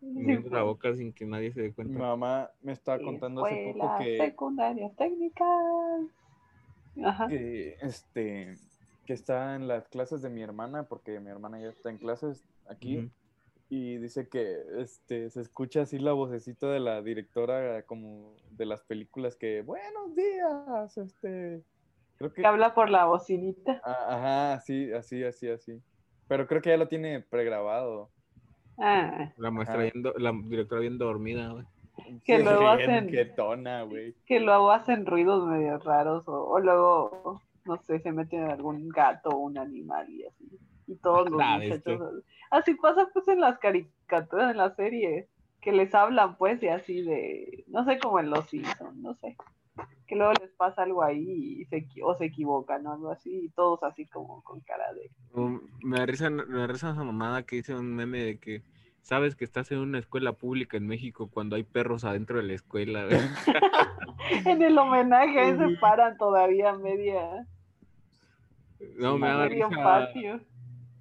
[0.00, 1.98] Moviendo la boca sin que nadie se dé Mi cuenta.
[1.98, 5.48] mamá me estaba contando hace poco que, secundarias técnicas.
[7.04, 7.26] Ajá.
[7.28, 8.54] que, este,
[9.06, 12.44] que está en las clases de mi hermana, porque mi hermana ya está en clases
[12.68, 13.10] aquí.
[13.74, 18.82] Y dice que este, se escucha así la vocecita de la directora como de las
[18.82, 21.62] películas que, buenos días, este,
[22.18, 22.44] creo que...
[22.46, 23.80] Habla por la bocinita.
[23.82, 25.80] Ah, Ajá, sí, así, así, así.
[26.28, 28.10] Pero creo que ya lo tiene pregrabado.
[28.76, 29.76] Ah, La Ah.
[29.78, 31.64] bien do- la directora bien dormida, güey.
[32.26, 34.14] Que Sí, luego hacen- quietona, güey.
[34.26, 38.90] que luego hacen ruidos medio raros o, o luego, no sé, se meten en algún
[38.90, 40.58] gato o un animal y así.
[40.92, 41.38] Y todos los
[41.70, 42.24] muchachos.
[42.50, 45.26] Así pasa pues en las caricaturas, en las series,
[45.60, 49.36] que les hablan pues y así de, no sé, como en Los Simpsons, no sé.
[50.06, 53.44] Que luego les pasa algo ahí y se, equi- o se equivocan o algo así
[53.44, 55.10] y todos así como con cara de...
[55.32, 58.62] Um, me da risa, me da risa esa mamada que dice un meme de que
[59.00, 62.52] sabes que estás en una escuela pública en México cuando hay perros adentro de la
[62.54, 63.06] escuela.
[64.46, 67.46] En el homenaje ahí se paran todavía media,
[68.98, 70.40] No, me da medio risa patio.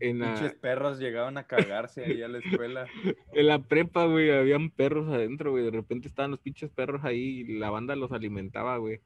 [0.02, 2.86] En la, Pinches perros llegaban a cagarse ahí a la escuela.
[3.34, 5.64] en la prepa, güey, habían perros adentro, güey.
[5.64, 9.00] De repente estaban los pinches perros ahí y la banda los alimentaba, güey.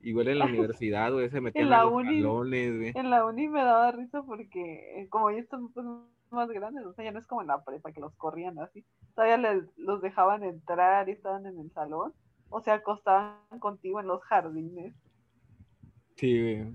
[0.00, 2.92] Igual en la universidad, güey, se metían la a los uni- salones, güey.
[2.94, 5.86] En la uni me daba risa porque eh, como ya están pues,
[6.30, 8.84] más grandes, o sea, ya no es como en la prepa que los corrían así.
[9.14, 12.12] Todavía les, los dejaban entrar y estaban en el salón.
[12.50, 14.94] O sea, acostaban contigo en los jardines.
[16.16, 16.64] Sí, güey.
[16.64, 16.72] Pues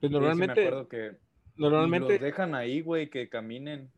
[0.00, 1.16] Sí, sí me normalmente, acuerdo que
[1.60, 3.90] normalmente, los dejan ahí, güey, que caminen.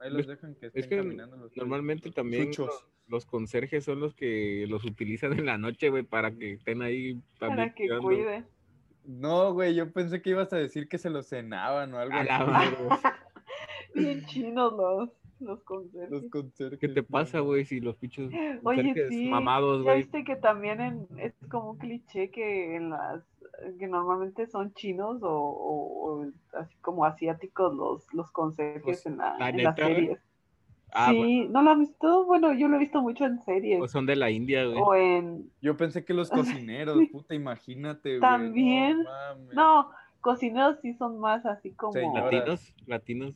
[0.00, 1.36] Ahí los dejan que estén que caminando.
[1.36, 2.66] los normalmente también chuchos.
[2.66, 6.82] los, los conserjes son los que los utilizan en la noche, güey, para que estén
[6.82, 8.02] ahí también Para que cuidando.
[8.02, 8.44] cuide.
[9.06, 12.24] No, güey, yo pensé que ibas a decir que se los cenaban o algo A
[12.24, 12.74] la así.
[13.94, 15.10] Bien chinos los,
[15.40, 16.10] los conserjes.
[16.10, 16.78] Los conserjes.
[16.80, 19.28] ¿Qué te pasa, güey, si los pinches Oye, conserjes sí.
[19.28, 19.98] mamados, güey?
[19.98, 23.22] viste que también en, es como un cliché que en las
[23.78, 26.24] que normalmente son chinos o, o- o
[26.94, 29.94] como asiáticos los, los conserjes Pues, en, la, la en las güey.
[29.94, 30.18] series.
[30.92, 32.24] Ah, bueno, sí, ¿no lo has visto?
[32.24, 33.78] Bueno, yo lo he visto mucho en series.
[33.80, 34.78] pues son de la India, güey.
[34.80, 35.50] o en...
[35.60, 36.30] Yo pensé que los
[36.70, 38.20] cocineros, puta, imagínate, güey.
[38.20, 38.98] También.
[39.02, 39.54] No, mames.
[39.54, 39.90] No,
[40.20, 41.92] cocineros sí son más así como...
[41.94, 42.30] Señora.
[42.30, 43.34] Latinos, latinos.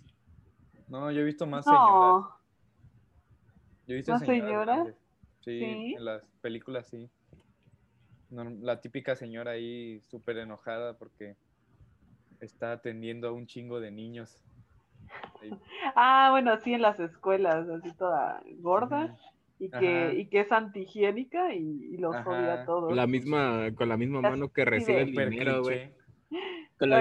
[0.86, 1.82] No, yo he visto más señoras.
[1.90, 2.30] No,
[3.88, 4.86] Yo he visto ¿Más señoras.
[5.40, 5.94] Sí, Sí.
[5.96, 7.10] en las películas sí.
[8.30, 11.36] La típica señora ahí súper enojada porque
[12.40, 14.42] está atendiendo a un chingo de niños.
[15.40, 15.50] Ahí.
[15.94, 19.16] ah, bueno, sí, en las escuelas, así toda gorda
[19.58, 22.30] y que, y que es antihigiénica y, y los Ajá.
[22.30, 22.94] odia a todos.
[22.94, 25.92] La misma, con la misma mano que recibe el dinero, güey.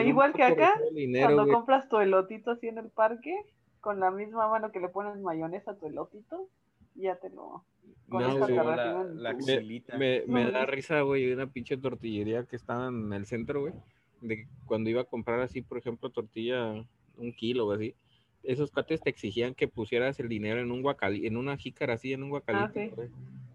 [0.06, 3.36] igual que acá, dinero, Cuando compras tu elotito así en el parque,
[3.80, 6.50] con la misma mano que le pones mayonesa a tu elotito,
[6.96, 7.64] ya te lo...
[8.10, 9.38] Con No, la, la
[9.98, 13.74] Me, me, da risa, güey, una pinche tortillería que estaba en el centro, güey.
[14.22, 16.74] De que cuando iba a comprar así, por ejemplo, tortilla,
[17.18, 17.94] un kilo o así.
[18.44, 22.14] Esos cuates te exigían que pusieras el dinero en un guacali, en una jícara así,
[22.14, 22.72] en un guacalito.
[22.74, 22.92] sí.
[22.96, 23.10] güey.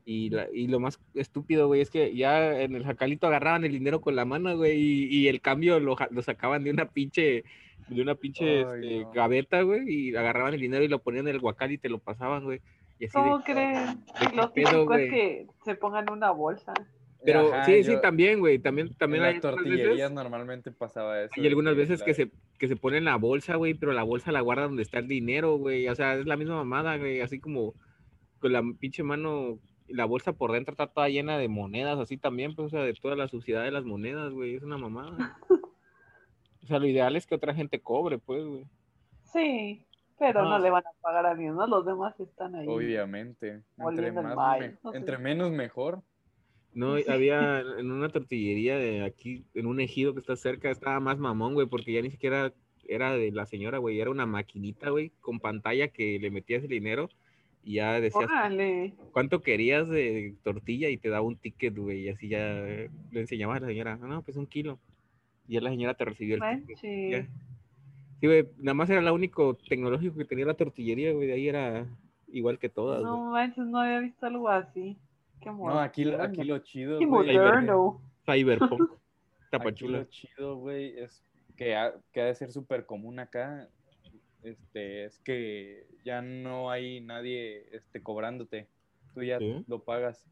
[0.04, 3.70] Y, la, y lo más estúpido, güey, es que ya en el jacalito agarraban el
[3.70, 7.44] dinero con la mano, güey, y, y el cambio lo, lo sacaban de una pinche,
[7.88, 9.12] de una pinche Ay, este, no.
[9.12, 12.00] gaveta, güey, y agarraban el dinero y lo ponían en el guacal y te lo
[12.00, 12.60] pasaban, güey.
[12.98, 14.04] Y así de- ¿Cómo creen?
[14.20, 16.74] ¿de qué lo pedo, es que se pongan una bolsa.
[17.24, 20.72] Pero Ajá, sí, sí, también, güey, también, también en hay las algunas tortillerías veces, normalmente
[20.72, 21.40] pasaba eso.
[21.40, 24.02] de algunas veces la- que se, que se pone en la bolsa, güey, pero la
[24.02, 27.20] bolsa la guarda donde está el dinero, güey, o sea, es la misma mamada, güey,
[27.20, 27.74] así como
[28.40, 32.56] con la pinche mano, la bolsa por dentro está toda llena de monedas, así también,
[32.56, 35.38] pues, o sea, de toda la suciedad de las monedas, güey, es una mamada.
[36.62, 38.64] O sea, lo ideal es que otra gente cobre, pues, güey.
[39.32, 39.84] Sí,
[40.18, 40.44] pero Ah.
[40.50, 41.66] no le van a pagar a Dios, ¿no?
[41.66, 42.66] Los demás están ahí.
[42.68, 43.62] Obviamente.
[43.78, 44.96] Entre, más mal, me- no sé.
[44.98, 46.02] entre menos mejor.
[46.74, 51.18] No, había en una tortillería de aquí, en un ejido que está cerca, estaba más
[51.18, 52.52] mamón, güey, porque ya ni siquiera
[52.88, 56.70] era de la señora, güey, era una maquinita, güey, con pantalla que le metías el
[56.70, 57.10] dinero
[57.62, 58.94] y ya decías Órale.
[59.12, 63.58] cuánto querías de tortilla y te daba un ticket, güey, y así ya le enseñabas
[63.58, 64.78] a la señora, "Ah, no, pues un kilo.
[65.46, 66.78] Y ya la señora te recibió el ticket.
[67.10, 67.26] Ya.
[68.20, 71.48] Sí, güey, nada más era lo único tecnológico que tenía la tortillería, güey, de ahí
[71.48, 71.86] era
[72.28, 73.02] igual que todas.
[73.02, 74.96] No manches, no había visto algo así.
[75.42, 78.00] Qué No, aquí, aquí lo chido, Qué güey, moderno.
[78.24, 79.98] Cyberpunk, Aquí tapachula.
[79.98, 81.22] lo chido, güey, es
[81.56, 83.68] que ha, que ha de ser súper común acá.
[84.42, 88.68] Este, es que ya no hay nadie este, cobrándote.
[89.14, 89.64] Tú ya ¿Sí?
[89.68, 90.26] lo pagas.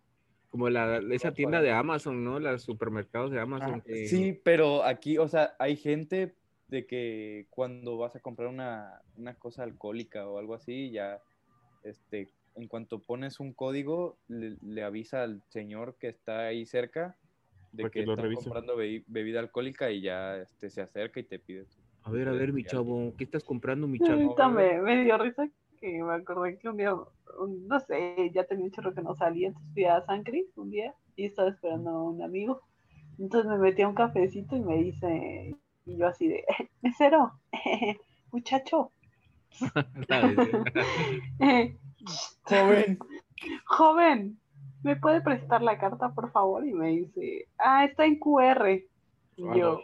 [0.51, 2.41] Como la, esa tienda de Amazon, ¿no?
[2.41, 3.75] Los supermercados de Amazon.
[3.81, 6.35] Ah, que- Sí, pero aquí, o sea, hay gente
[6.69, 11.21] de que cuando vas a comprar una, una cosa alcohólica o algo así, ya,
[11.85, 17.17] este, en cuanto pones un código, le, le avisa al señor que está ahí cerca
[17.73, 18.43] de que, lo revise.
[18.45, 21.65] comprando bebi- bebida alcohólica y ya este, se acerca y te pide.
[21.67, 24.21] tu- A ver, a ver, mi chavo, ¿qué estás comprando, mi chavo?
[24.21, 25.49] Ahorita me, me dio risa
[25.79, 29.15] que me acordé que un día, un- no sé, ya tenía un chorro que no
[29.15, 32.63] salía, entonces fui a San Cris un día y estaba esperando a un amigo.
[33.19, 35.55] Entonces me metí a un cafecito y me dice,
[35.87, 36.45] y yo así de,
[36.83, 37.33] mesero,
[38.33, 38.93] muchacho,
[40.09, 40.65] La de-
[42.45, 42.99] Joven.
[43.67, 44.39] joven,
[44.83, 46.67] ¿me puede prestar la carta, por favor?
[46.67, 48.83] Y me dice, ah, está en QR.
[49.37, 49.81] Y yo,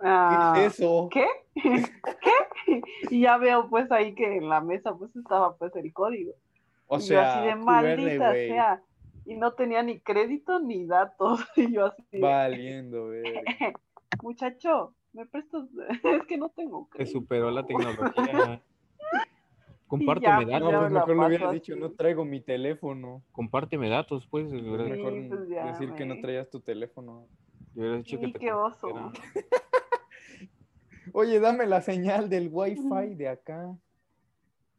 [0.00, 1.08] "Ah, ¿Qué es eso?
[1.10, 1.26] ¿qué?
[1.54, 2.82] ¿Qué?
[3.10, 6.32] Y ya veo pues ahí que en la mesa pues estaba pues el código.
[6.88, 8.82] O y yo sea, así de QR, maldita sea.
[9.24, 11.40] Y no tenía ni crédito ni datos.
[11.56, 13.22] Y yo así de, Valiendo, güey.
[14.22, 15.64] muchacho, ¿me prestas?
[16.04, 17.18] es que no tengo Te crédito.
[17.18, 18.60] superó la tecnología.
[19.86, 21.54] Ya, Compárteme pues, No, datos, ya pues mejor le así.
[21.54, 23.22] dicho, no traigo mi teléfono.
[23.32, 24.50] compárteme datos, pues.
[24.50, 27.26] Sí, mejor pues ya, decir que no traías tu teléfono.
[27.74, 28.88] hubieras dicho que Y te qué oso.
[28.88, 29.28] compartiera.
[31.12, 33.76] Oye, dame la señal del wifi de acá.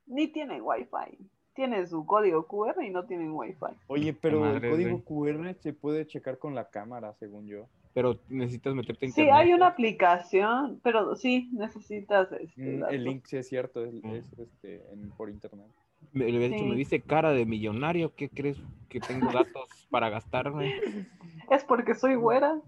[0.07, 1.17] Ni tienen wifi.
[1.53, 3.65] Tienen su código QR y no tienen wifi.
[3.87, 5.03] Oye, pero el código.
[5.03, 7.67] QR se puede checar con la cámara, según yo.
[7.93, 9.33] Pero necesitas meterte a Sí, internet.
[9.45, 14.11] hay una aplicación, pero sí necesitas este, Mm, el link sí es cierto, es, Mm.
[14.15, 15.67] es, este, en- por internet.
[16.11, 16.69] Me, le había dicho, Sí.
[16.69, 18.57] me dice cara de millonario, ¿qué crees
[18.89, 20.71] que tengo datos para gastarme?
[21.51, 22.59] Es porque soy güera.